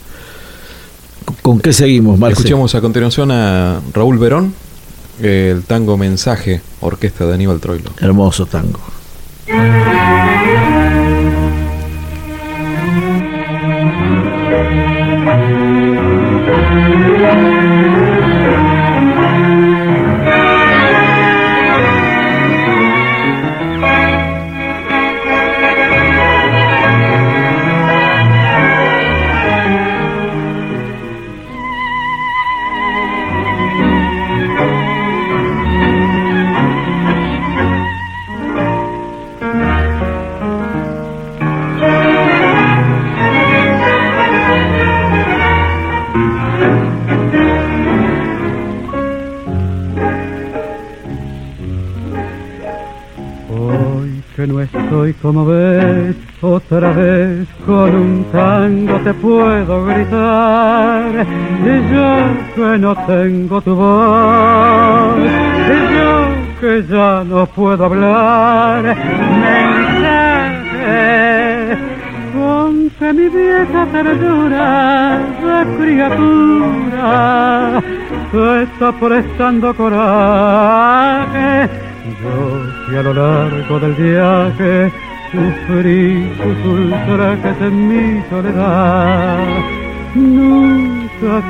¿Con 1.42 1.60
qué 1.60 1.72
seguimos, 1.72 2.18
Marce? 2.20 2.40
Escuchamos 2.40 2.74
a 2.76 2.82
continuación 2.82 3.32
a 3.32 3.80
Raúl 3.94 4.18
Verón, 4.18 4.54
eh, 5.22 5.54
el 5.56 5.64
tango 5.64 5.98
Mensaje, 5.98 6.62
orquesta 6.82 7.26
de 7.26 7.34
Aníbal 7.36 7.60
Troilo. 7.60 7.92
Hermoso 8.00 8.46
tango. 8.46 8.80
Estoy 55.12 55.14
como 55.22 55.46
ves, 55.46 56.16
otra 56.42 56.92
vez 56.92 57.48
con 57.66 57.96
un 57.96 58.26
tango 58.32 58.98
te 59.00 59.14
puedo 59.14 59.86
gritar. 59.86 61.26
Y 61.64 61.94
yo 61.94 62.16
que 62.56 62.78
no 62.78 62.94
tengo 63.06 63.62
tu 63.62 63.76
voz, 63.76 65.18
y 65.68 65.94
yo 65.96 66.28
que 66.60 66.84
ya 66.88 67.24
no 67.24 67.46
puedo 67.48 67.86
hablar. 67.86 68.84
Mensaje 70.04 71.78
con 72.34 72.90
que 72.98 73.14
mi 73.14 73.30
vieja 73.30 73.86
ternura 73.92 75.20
de 75.42 75.78
criatura 75.78 77.82
te 78.32 78.64
está 78.64 78.92
prestando 78.94 79.76
coraje. 79.76 81.91
Yo 82.20 82.90
que 82.90 82.98
a 82.98 83.04
lo 83.04 83.14
largo 83.14 83.80
del 83.80 83.94
viaje 83.94 84.92
sufrí 85.32 86.30
sus 86.38 86.66
ultrajes 86.66 87.62
en 87.62 87.88
mi 87.88 88.22
soledad. 88.30 89.48
Nunca 90.16 91.01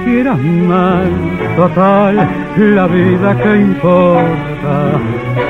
quieras 0.04 0.38
más, 0.40 1.06
total, 1.56 2.28
la 2.58 2.88
vida 2.88 3.38
que 3.42 3.56
importa. 3.56 5.00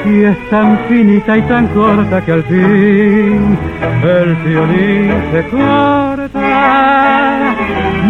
Y 0.05 0.23
es 0.23 0.49
tan 0.49 0.77
finita 0.87 1.37
y 1.37 1.41
tan 1.43 1.67
corta 1.67 2.21
que 2.21 2.31
al 2.31 2.43
fin 2.43 3.57
el 4.03 4.35
violín 4.35 5.11
se 5.31 5.43
corta. 5.49 6.81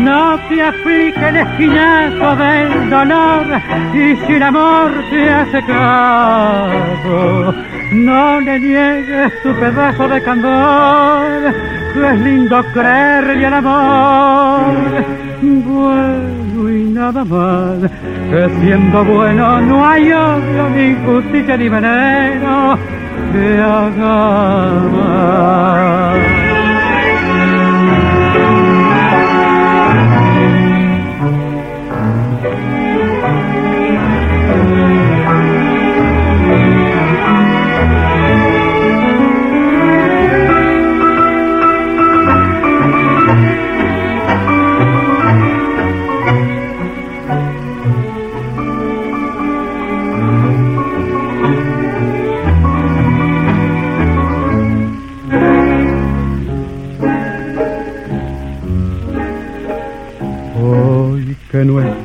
No 0.04 0.38
te 0.50 0.64
aplique 0.64 1.30
el 1.30 1.38
esquinazo 1.38 2.36
del 2.36 2.90
dolor 2.90 3.46
y 3.94 4.16
si 4.16 4.34
el 4.34 4.44
amor 4.44 4.92
te 5.10 5.30
hace 5.30 5.62
caso, 5.66 7.54
no 7.94 8.40
le 8.42 8.60
niegues 8.60 9.44
tu 9.44 9.54
pedazo 9.54 10.08
de 10.08 10.22
candor, 10.24 11.54
es 11.96 12.20
lindo 12.22 12.64
creerle 12.74 13.46
al 13.46 13.54
amor. 13.54 14.76
Bueno 15.42 16.70
y 16.70 16.84
nada 16.86 17.26
más, 17.26 17.90
que 18.30 18.50
siendo 18.62 19.04
bueno 19.04 19.62
no 19.62 19.88
hay 19.88 20.12
odio, 20.12 20.70
ni 20.76 20.96
justicia 21.06 21.58
ni 21.58 21.68
veneno. 21.70 22.78
Que 23.34 23.58
haga 23.60 24.72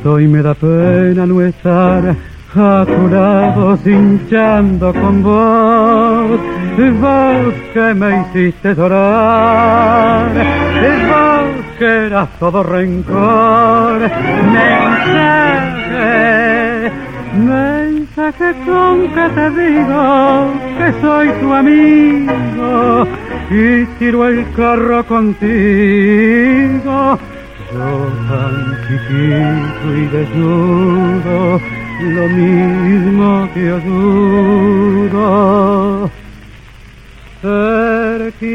que 0.07 0.13
no 0.13 0.19
estoy 0.19 0.29
me 0.29 0.43
da 0.43 0.55
pena 0.55 1.27
no 1.27 1.43
estar 1.43 2.17
a 2.55 2.87
tu 2.87 3.09
lado 3.09 3.77
cinchando 3.79 4.93
con 4.95 5.23
vos, 5.23 6.41
vos 7.01 7.55
que 7.75 7.95
me 7.95 8.21
hiciste 8.21 8.75
llorar, 8.75 10.31
vos 11.09 11.49
que 11.79 12.07
eras 12.07 12.29
todo 12.39 12.63
rencor, 12.63 14.01
mensaje, 14.53 16.03
mensaje 17.35 18.55
con 18.65 19.09
que 19.09 19.29
te 19.35 19.51
digo 19.51 20.53
que 20.79 20.93
soy 21.01 21.29
tu 21.41 21.53
amigo 21.53 23.07
y 23.51 23.85
tiro 23.99 24.27
el 24.29 24.47
carro 24.55 25.05
contigo. 25.05 25.37
Yo 27.73 28.13
tan 28.29 28.79
chiquito 28.87 29.87
y 29.97 30.07
desnudo, 30.07 31.61
lo 32.01 32.29
mismo 32.29 33.49
que 33.53 33.71
ayudo. 33.73 35.21
Cerquita 37.43 38.47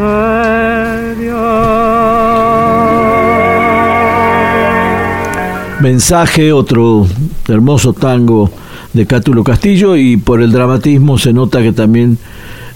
de 0.00 1.14
Dios. 1.16 1.44
Mensaje, 5.82 6.50
otro 6.50 7.06
hermoso 7.46 7.92
tango 7.92 8.50
de 8.94 9.06
Cátulo 9.06 9.44
Castillo 9.44 9.96
y 9.96 10.16
por 10.16 10.40
el 10.40 10.50
dramatismo 10.50 11.18
se 11.18 11.34
nota 11.34 11.60
que 11.60 11.72
también 11.72 12.16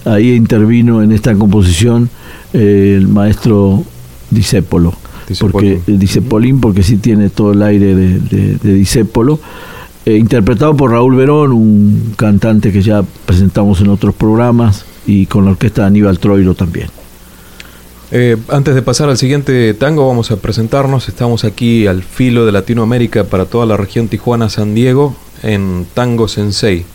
ahí 0.05 0.33
intervino 0.35 1.01
en 1.01 1.11
esta 1.11 1.33
composición 1.33 2.11
eh, 2.53 2.95
el 2.97 3.07
maestro 3.07 3.83
Disépolo. 4.31 4.93
Porque, 5.39 5.79
Disépolín, 5.85 6.59
porque 6.59 6.81
sí 6.81 6.97
tiene 6.97 7.29
todo 7.29 7.53
el 7.53 7.61
aire 7.61 7.93
de, 7.93 8.19
de, 8.19 8.55
de 8.55 8.73
Disépolo. 8.73 9.39
Eh, 10.05 10.17
interpretado 10.17 10.75
por 10.75 10.91
Raúl 10.91 11.15
Verón, 11.15 11.51
un 11.51 12.13
cantante 12.15 12.71
que 12.71 12.81
ya 12.81 13.03
presentamos 13.25 13.81
en 13.81 13.89
otros 13.89 14.15
programas, 14.15 14.85
y 15.05 15.25
con 15.25 15.45
la 15.45 15.51
orquesta 15.51 15.81
de 15.81 15.87
Aníbal 15.87 16.19
Troilo 16.19 16.55
también. 16.55 16.87
Eh, 18.11 18.37
antes 18.47 18.73
de 18.73 18.81
pasar 18.81 19.09
al 19.09 19.17
siguiente 19.17 19.73
tango, 19.75 20.07
vamos 20.07 20.31
a 20.31 20.37
presentarnos. 20.37 21.07
Estamos 21.09 21.43
aquí 21.43 21.85
al 21.85 22.01
filo 22.01 22.45
de 22.45 22.51
Latinoamérica 22.51 23.25
para 23.25 23.45
toda 23.45 23.65
la 23.65 23.77
región 23.77 24.07
Tijuana-San 24.07 24.73
Diego 24.73 25.15
en 25.43 25.85
Tango 25.93 26.27
Sensei. 26.27 26.85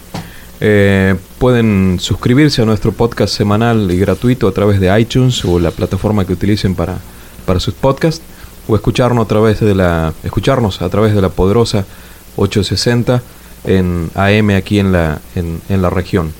Eh, 0.60 1.16
pueden 1.38 1.98
suscribirse 2.00 2.62
a 2.62 2.64
nuestro 2.64 2.92
podcast 2.92 3.34
semanal 3.34 3.90
y 3.90 3.98
gratuito 3.98 4.46
a 4.46 4.52
través 4.52 4.80
de 4.80 4.98
iTunes 5.00 5.44
o 5.44 5.58
la 5.58 5.70
plataforma 5.70 6.24
que 6.24 6.32
utilicen 6.32 6.74
para, 6.74 6.98
para 7.44 7.60
sus 7.60 7.74
podcasts 7.74 8.22
o 8.68 8.76
escucharnos 8.76 9.24
a 9.24 9.28
través 9.28 9.60
de 9.60 9.74
la 9.74 10.14
escucharnos 10.22 10.80
a 10.80 10.88
través 10.88 11.14
de 11.14 11.20
la 11.20 11.28
poderosa 11.28 11.84
860 12.36 13.22
en 13.64 14.10
AM 14.14 14.50
aquí 14.50 14.78
en 14.78 14.92
la 14.92 15.20
en, 15.34 15.60
en 15.68 15.82
la 15.82 15.90
región. 15.90 16.32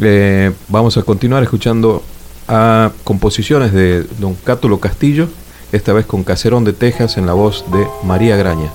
Eh, 0.00 0.52
vamos 0.68 0.96
a 0.96 1.02
continuar 1.02 1.42
escuchando 1.42 2.02
a 2.48 2.90
composiciones 3.04 3.72
de 3.72 4.02
Don 4.18 4.34
Cátulo 4.34 4.80
Castillo, 4.80 5.28
esta 5.70 5.92
vez 5.92 6.06
con 6.06 6.24
Caserón 6.24 6.64
de 6.64 6.72
Texas 6.72 7.16
en 7.16 7.26
la 7.26 7.32
voz 7.34 7.64
de 7.72 7.86
María 8.04 8.36
Graña. 8.36 8.70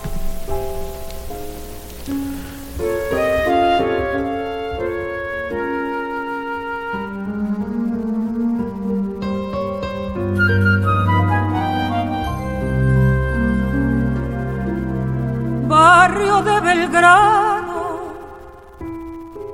De 16.98 17.04
Belgrano, 17.04 18.00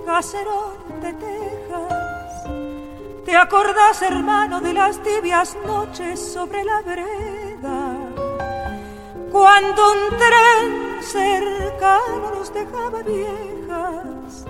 caserón 0.06 1.02
de 1.02 1.14
Texas. 1.14 2.44
¿Te 3.26 3.36
acordás, 3.36 4.02
hermano, 4.02 4.62
de 4.62 4.74
las 4.74 5.00
tibias 5.00 5.58
noches 5.66 6.34
sobre 6.34 6.64
la 6.64 6.82
vereda? 6.82 7.98
Cuando 9.32 9.82
un 9.92 10.18
tren 10.18 11.02
cercano 11.02 12.32
nos 12.36 12.54
dejaba 12.54 13.02
viejas, 13.02 14.46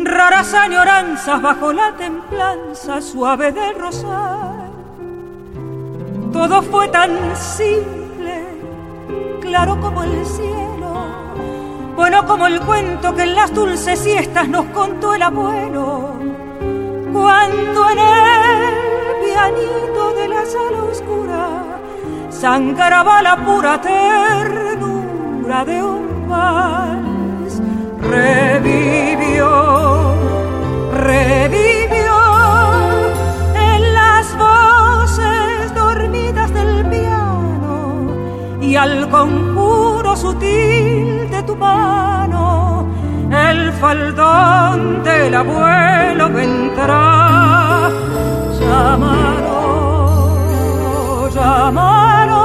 raras 0.00 0.52
añoranzas 0.54 1.40
bajo 1.40 1.72
la 1.72 1.96
templanza 1.96 3.00
suave 3.00 3.52
del 3.52 3.78
rosal. 3.78 4.70
Todo 6.32 6.62
fue 6.62 6.88
tan 6.88 7.34
simple, 7.36 8.46
claro 9.40 9.80
como 9.80 10.02
el 10.02 10.26
cielo, 10.26 10.55
bueno 11.96 12.26
como 12.26 12.46
el 12.46 12.60
cuento 12.60 13.14
que 13.14 13.22
en 13.22 13.34
las 13.34 13.52
dulces 13.54 13.98
siestas 13.98 14.46
nos 14.48 14.66
contó 14.66 15.14
el 15.14 15.22
abuelo. 15.22 16.10
Cuando 17.12 17.90
en 17.90 17.98
el 17.98 19.24
pianito 19.24 20.12
de 20.14 20.28
la 20.28 20.44
sala 20.44 20.84
oscura 20.90 21.48
sangraba 22.28 23.22
la 23.22 23.36
pura 23.36 23.80
ternura 23.80 25.64
de 25.64 25.82
un 25.82 26.28
vals, 26.28 27.62
revivió, 28.02 29.48
revivió 30.92 32.16
en 33.54 33.94
las 33.94 34.36
voces 34.36 35.74
dormidas 35.74 36.52
del 36.52 36.86
piano 36.90 38.10
y 38.60 38.76
al 38.76 39.08
sutil 40.16 41.30
de 41.30 41.42
tu 41.42 41.54
mano 41.56 42.86
el 43.30 43.72
faldón 43.72 45.02
del 45.02 45.34
abuelo 45.34 46.28
vendrá. 46.30 47.90
Llámalo, 48.60 49.58
llámalo, 51.34 52.44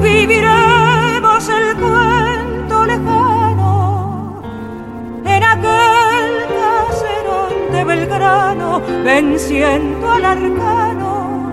viviremos 0.00 1.48
el 1.48 1.76
cuento 1.76 2.86
lejano 2.86 4.42
en 5.24 5.44
aquel 5.44 6.46
caserón 6.60 7.52
de 7.72 7.84
Belgrano, 7.84 8.80
venciendo 9.04 10.10
al 10.10 10.24
arcano, 10.24 11.52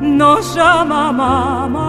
nos 0.00 0.54
llama. 0.54 1.79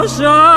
Nos 0.00 0.18
llama 0.18 0.49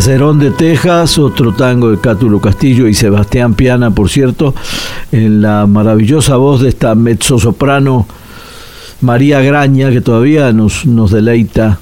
Caserón 0.00 0.38
de 0.38 0.50
Texas, 0.50 1.18
otro 1.18 1.52
tango 1.52 1.90
de 1.90 1.98
Cátulo 1.98 2.40
Castillo 2.40 2.88
y 2.88 2.94
Sebastián 2.94 3.52
Piana, 3.52 3.90
por 3.90 4.08
cierto, 4.08 4.54
en 5.12 5.42
la 5.42 5.66
maravillosa 5.66 6.36
voz 6.36 6.62
de 6.62 6.70
esta 6.70 6.94
mezzosoprano 6.94 8.06
María 9.02 9.42
Graña, 9.42 9.90
que 9.90 10.00
todavía 10.00 10.54
nos, 10.54 10.86
deleita 11.10 11.80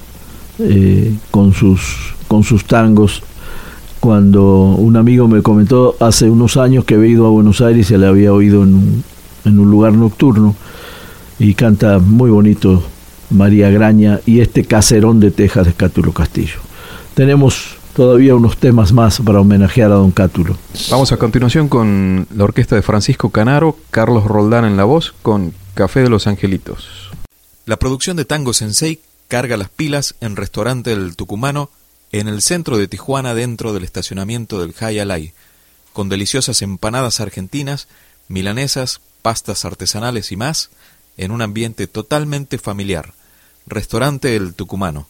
eh, 0.59 1.15
con, 1.31 1.53
sus, 1.53 2.13
con 2.27 2.43
sus 2.43 2.65
tangos. 2.65 3.23
Cuando 4.01 4.75
un 4.77 4.97
amigo 4.97 5.29
me 5.29 5.41
comentó 5.41 5.95
hace 6.01 6.29
unos 6.29 6.57
años 6.57 6.83
que 6.83 6.95
había 6.95 7.11
ido 7.11 7.25
a 7.25 7.29
Buenos 7.29 7.61
Aires 7.61 7.85
y 7.85 7.87
se 7.87 7.97
le 7.97 8.05
había 8.05 8.33
oído 8.33 8.63
en 8.63 8.73
un, 8.73 9.03
en 9.45 9.59
un 9.59 9.71
lugar 9.71 9.93
nocturno 9.93 10.55
y 11.39 11.53
canta 11.53 11.99
muy 11.99 12.29
bonito 12.29 12.83
María 13.29 13.69
Graña 13.69 14.19
y 14.25 14.41
este 14.41 14.65
Caserón 14.65 15.21
de 15.21 15.31
Texas 15.31 15.67
de 15.67 15.71
Cátulo 15.71 16.11
Castillo. 16.11 16.59
Tenemos 17.13 17.78
todavía 17.99 18.33
unos 18.33 18.55
temas 18.55 18.93
más 18.93 19.19
para 19.19 19.41
homenajear 19.41 19.91
a 19.91 19.95
don 19.95 20.11
Cátulo. 20.11 20.57
Vamos 20.89 21.11
a 21.11 21.17
continuación 21.17 21.67
con 21.67 22.27
la 22.33 22.45
orquesta 22.45 22.77
de 22.77 22.81
Francisco 22.81 23.29
Canaro, 23.29 23.75
Carlos 23.91 24.23
Roldán 24.23 24.63
en 24.63 24.77
la 24.77 24.85
voz, 24.85 25.13
con 25.21 25.53
Café 25.73 26.03
de 26.03 26.09
los 26.09 26.25
Angelitos. 26.25 27.11
La 27.65 27.75
producción 27.75 28.15
de 28.15 28.23
Tango 28.23 28.53
Sensei 28.53 29.01
carga 29.27 29.57
las 29.57 29.67
pilas 29.67 30.15
en 30.21 30.37
Restaurante 30.37 30.91
del 30.91 31.17
Tucumano, 31.17 31.71
en 32.13 32.29
el 32.29 32.41
centro 32.41 32.77
de 32.77 32.87
Tijuana, 32.87 33.33
dentro 33.33 33.73
del 33.73 33.83
estacionamiento 33.83 34.61
del 34.61 34.73
Alay, 34.79 35.33
con 35.91 36.07
deliciosas 36.07 36.61
empanadas 36.61 37.19
argentinas, 37.19 37.89
milanesas, 38.29 39.01
pastas 39.21 39.65
artesanales 39.65 40.31
y 40.31 40.37
más, 40.37 40.69
en 41.17 41.31
un 41.31 41.41
ambiente 41.41 41.85
totalmente 41.87 42.59
familiar. 42.59 43.13
Restaurante 43.67 44.37
El 44.37 44.53
Tucumano. 44.53 45.05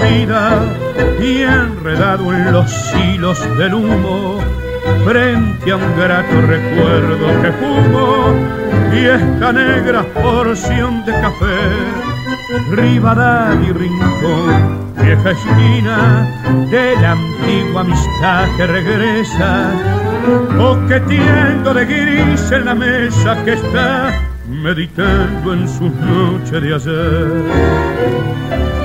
Vida 0.00 0.58
y 1.20 1.42
enredado 1.42 2.32
en 2.32 2.50
los 2.52 2.72
hilos 2.94 3.38
del 3.58 3.74
humo, 3.74 4.38
frente 5.04 5.72
a 5.72 5.76
un 5.76 5.96
grato 5.96 6.40
recuerdo 6.42 7.42
que 7.42 7.52
fumo 7.52 8.34
y 8.92 9.04
esta 9.04 9.52
negra 9.52 10.02
porción 10.02 11.04
de 11.04 11.12
café, 11.12 11.60
ribadad 12.70 13.60
y 13.60 13.72
rincón, 13.72 14.94
vieja 15.02 15.30
esquina 15.30 16.26
de 16.70 16.96
la 17.00 17.12
antigua 17.12 17.82
amistad 17.82 18.48
que 18.56 18.66
regresa, 18.66 19.70
coqueteando 20.56 21.74
de 21.74 21.84
gris 21.84 22.50
en 22.52 22.64
la 22.64 22.74
mesa 22.74 23.44
que 23.44 23.52
está 23.54 24.14
meditando 24.48 25.52
en 25.52 25.68
sus 25.68 25.92
noches 25.92 26.62
de 26.62 26.74
ayer. 26.74 28.75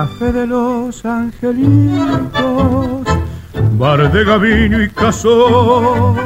Café 0.00 0.32
de 0.32 0.46
los 0.46 1.04
angelitos, 1.04 2.32
bar 3.72 4.10
de 4.10 4.24
gavino 4.24 4.82
y 4.82 4.88
casón. 4.88 6.16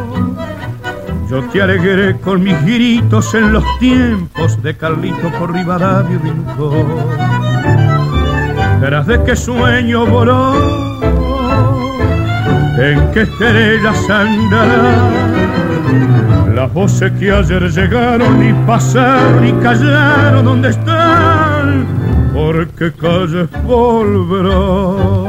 Yo 1.29 1.43
te 1.51 1.61
alegré 1.61 2.17
con 2.21 2.45
mis 2.45 2.65
gritos 2.65 3.35
en 3.35 3.53
los 3.53 3.65
tiempos 3.81 4.63
de 4.63 4.77
Carlito 4.77 5.29
por 5.41 5.53
Rivadavia 5.53 6.15
y 6.15 6.19
Rincón. 6.19 6.87
Verás 8.81 9.09
de 9.09 9.21
qué 9.25 9.35
sueño 9.35 10.07
voló, 10.07 10.55
en 12.79 13.11
qué 13.11 13.23
estrellas 13.23 14.09
andará 14.09 15.11
las 16.55 16.73
voces 16.73 17.11
que 17.19 17.33
ayer 17.33 17.69
llegaron 17.73 18.41
y 18.49 18.53
pasaron 18.69 19.45
y 19.45 19.53
callaron, 19.55 20.45
¿dónde 20.45 20.69
están? 20.69 21.34
Porque 22.65 22.91
calles 22.93 23.49
volverán. 23.67 25.27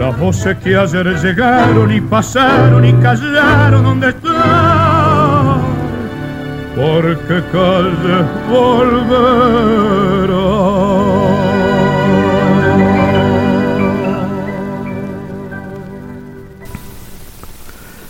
Las 0.02 0.18
voces 0.18 0.58
que 0.58 0.76
ayer 0.76 1.06
llegaron 1.22 1.92
y 1.92 2.00
pasaron 2.00 2.84
y 2.84 2.92
callaron 2.94 3.84
donde 3.84 4.08
están, 4.08 5.60
porque 6.74 7.40
calle 7.52 8.24
volverán. 8.50 9.12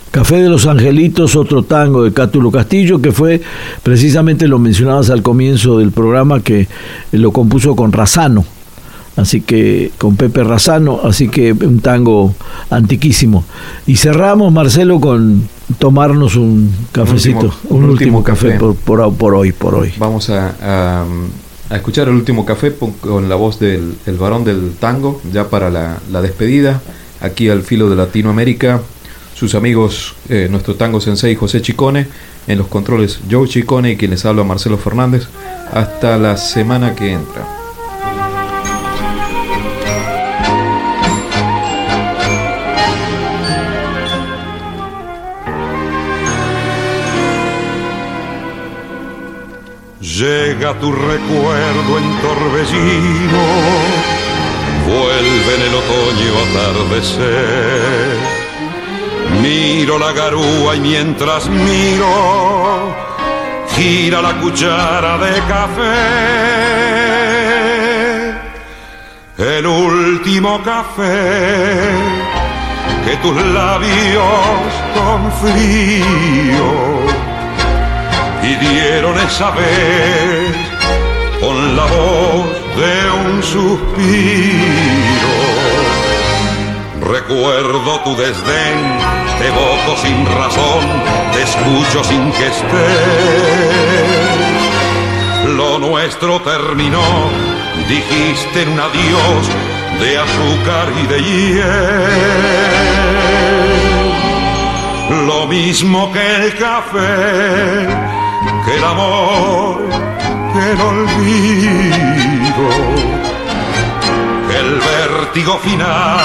Café 0.09 0.37
de 0.37 0.49
los 0.49 0.65
Angelitos, 0.65 1.35
otro 1.35 1.61
tango 1.61 2.03
de 2.03 2.11
Cátulo 2.11 2.49
Castillo, 2.49 2.99
que 3.03 3.11
fue 3.11 3.39
precisamente 3.83 4.47
lo 4.47 4.57
mencionabas 4.57 5.11
al 5.11 5.21
comienzo 5.21 5.77
del 5.77 5.91
programa, 5.91 6.41
que 6.41 6.67
lo 7.11 7.31
compuso 7.31 7.75
con 7.75 7.91
Razano, 7.91 8.43
así 9.15 9.41
que 9.41 9.91
con 9.97 10.15
Pepe 10.15 10.43
Razano, 10.43 11.01
así 11.03 11.27
que 11.29 11.53
un 11.53 11.79
tango 11.79 12.33
antiquísimo. 12.69 13.43
Y 13.85 13.97
cerramos, 13.97 14.51
Marcelo, 14.51 14.99
con 14.99 15.47
tomarnos 15.79 16.35
un 16.35 16.73
cafecito, 16.91 17.53
un 17.69 17.85
último, 17.85 18.23
café, 18.23 18.57
Por, 18.57 19.01
hoy, 19.01 19.51
por 19.51 19.75
hoy. 19.75 19.93
Vamos 19.97 20.29
a, 20.29 21.05
escuchar 21.71 22.07
el 22.07 22.15
último 22.15 22.45
café 22.45 22.73
con 23.01 23.27
la 23.29 23.35
voz 23.35 23.59
del 23.59 23.95
varón 24.19 24.43
del 24.43 24.73
tango, 24.79 25.21
ya 25.31 25.49
para 25.49 25.69
la, 25.69 25.97
la 26.11 26.21
despedida 26.21 26.81
aquí 27.23 27.49
al 27.49 27.63
filo 27.63 27.89
de 27.89 27.95
Latinoamérica. 27.95 28.81
Sus 29.33 29.55
amigos, 29.55 30.13
eh, 30.29 30.47
nuestro 30.51 30.75
tango 30.75 31.01
sensei 31.01 31.35
José 31.35 31.61
Chicone, 31.61 32.07
en 32.45 32.57
los 32.57 32.67
controles 32.67 33.19
Joe 33.29 33.47
Chicone 33.47 33.91
y 33.91 33.97
quien 33.97 34.11
les 34.11 34.25
habla 34.25 34.43
Marcelo 34.43 34.77
Fernández. 34.77 35.27
Hasta 35.71 36.17
la 36.17 36.37
semana 36.37 36.93
que 36.93 37.13
entra. 37.13 37.62
Llega 50.19 50.77
tu 50.79 50.91
recuerdo 50.91 51.97
en 51.97 52.21
torbellino, 52.21 53.43
vuelve 54.85 55.55
en 55.55 55.61
el 55.63 55.73
otoño 55.73 56.33
atardecer. 56.51 58.17
Miro 59.41 59.97
la 59.97 60.11
garúa 60.11 60.75
y 60.75 60.81
mientras 60.81 61.49
miro, 61.49 62.93
gira 63.75 64.21
la 64.21 64.39
cuchara 64.39 65.17
de 65.17 65.41
café. 65.47 65.95
El 69.39 69.65
último 69.65 70.61
café 70.61 71.89
que 73.03 73.17
tus 73.17 73.35
labios 73.35 74.21
con 74.93 75.31
frío 75.41 76.93
pidieron 78.43 79.17
esa 79.19 79.51
vez 79.51 80.53
con 81.39 81.77
la 81.77 81.85
voz 81.85 82.45
de 82.75 83.11
un 83.25 83.41
suspiro. 83.41 85.33
Recuerdo 86.99 88.01
tu 88.01 88.15
desdén, 88.17 88.77
te 89.39 89.47
evoco 89.47 89.95
sin 90.03 90.25
razón, 90.25 90.83
te 91.31 91.43
escucho 91.43 92.03
sin 92.03 92.31
que 92.33 92.47
esté. 92.47 92.89
Lo 95.55 95.79
nuestro 95.79 96.41
terminó, 96.41 97.29
dijiste 97.87 98.65
un 98.65 98.79
adiós 98.79 99.47
de 100.01 100.17
azúcar 100.17 100.91
y 101.01 101.07
de 101.07 101.23
hiel. 101.23 101.63
Lo 105.27 105.47
mismo 105.47 106.11
que 106.11 106.35
el 106.35 106.57
café 106.57 108.22
que 108.65 108.75
el 108.75 108.83
amor, 108.83 109.89
que 110.53 110.71
el 110.71 110.81
olvido, 110.81 112.69
que 114.47 114.57
el 114.57 114.79
vértigo 114.79 115.57
final 115.59 116.19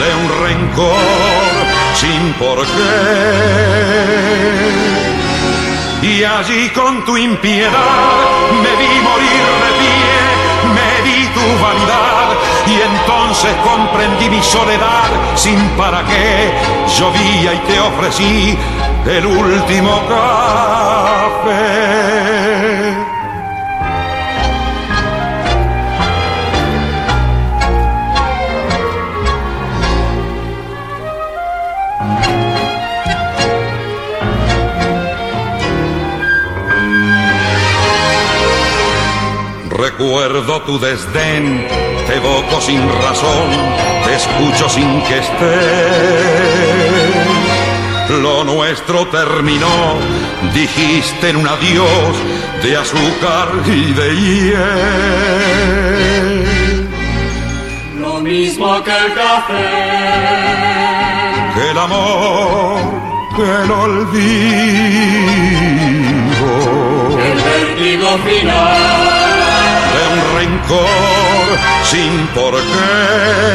de 0.00 0.14
un 0.20 0.28
rencor 0.44 1.54
sin 1.94 2.32
por 2.34 2.58
qué. 2.66 4.04
Y 6.02 6.22
allí 6.22 6.68
con 6.70 7.04
tu 7.04 7.16
impiedad 7.16 8.50
me 8.62 8.72
vi 8.80 9.00
morir 9.00 9.44
de 9.62 9.70
pie, 9.80 10.12
me 10.76 10.90
vi 11.04 11.26
tu 11.28 11.46
vanidad 11.62 12.28
y 12.66 12.74
entonces 12.80 13.54
comprendí 13.62 14.28
mi 14.28 14.42
soledad 14.42 15.08
sin 15.34 15.58
para 15.78 16.04
qué. 16.04 16.52
Llovía 16.98 17.54
y 17.54 17.58
te 17.66 17.80
ofrecí 17.80 18.58
el 19.06 19.26
último 19.26 20.02
café. 20.08 21.44
Recuerdo 39.70 40.62
tu 40.62 40.80
desdén, 40.80 41.66
te 42.06 42.16
evoco 42.16 42.60
sin 42.60 42.80
razón, 43.02 43.50
te 44.06 44.14
escucho 44.16 44.68
sin 44.68 45.02
que 45.02 45.18
estés 45.18 46.93
lo 48.08 48.44
nuestro 48.44 49.06
terminó, 49.08 49.96
dijiste 50.52 51.30
en 51.30 51.36
un 51.36 51.48
adiós 51.48 52.16
de 52.62 52.76
azúcar 52.76 53.48
y 53.66 53.92
de 53.92 54.14
hiel. 54.14 54.54
Lo 57.98 58.20
mismo 58.20 58.82
que 58.84 58.90
el 58.90 59.14
café, 59.14 59.70
que 61.54 61.70
el 61.70 61.78
amor, 61.78 62.78
que 63.36 63.42
el 63.42 63.70
olvido, 63.70 64.24
el 67.18 67.36
vértigo 67.42 68.18
final. 68.18 69.14
De 69.94 70.02
un 70.12 70.20
rencor 70.36 71.58
sin 71.84 72.12
por 72.28 72.54
qué 72.54 73.54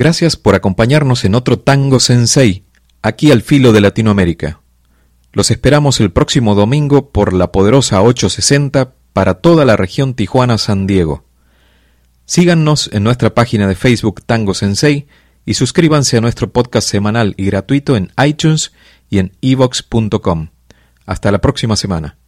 Gracias 0.00 0.36
por 0.36 0.54
acompañarnos 0.54 1.26
en 1.26 1.34
otro 1.34 1.58
Tango 1.58 2.00
Sensei, 2.00 2.64
aquí 3.02 3.30
al 3.32 3.42
filo 3.42 3.70
de 3.74 3.82
Latinoamérica. 3.82 4.62
Los 5.34 5.50
esperamos 5.50 6.00
el 6.00 6.10
próximo 6.10 6.54
domingo 6.54 7.10
por 7.10 7.34
la 7.34 7.52
poderosa 7.52 8.00
860 8.00 8.94
para 9.12 9.34
toda 9.34 9.66
la 9.66 9.76
región 9.76 10.14
Tijuana-San 10.14 10.86
Diego. 10.86 11.26
Síganos 12.24 12.88
en 12.94 13.04
nuestra 13.04 13.34
página 13.34 13.68
de 13.68 13.74
Facebook 13.74 14.22
Tango 14.24 14.54
Sensei 14.54 15.06
y 15.44 15.52
suscríbanse 15.52 16.16
a 16.16 16.22
nuestro 16.22 16.50
podcast 16.50 16.88
semanal 16.88 17.34
y 17.36 17.44
gratuito 17.44 17.94
en 17.94 18.10
iTunes 18.24 18.72
y 19.10 19.18
en 19.18 19.36
evox.com. 19.42 20.48
Hasta 21.04 21.30
la 21.30 21.42
próxima 21.42 21.76
semana. 21.76 22.19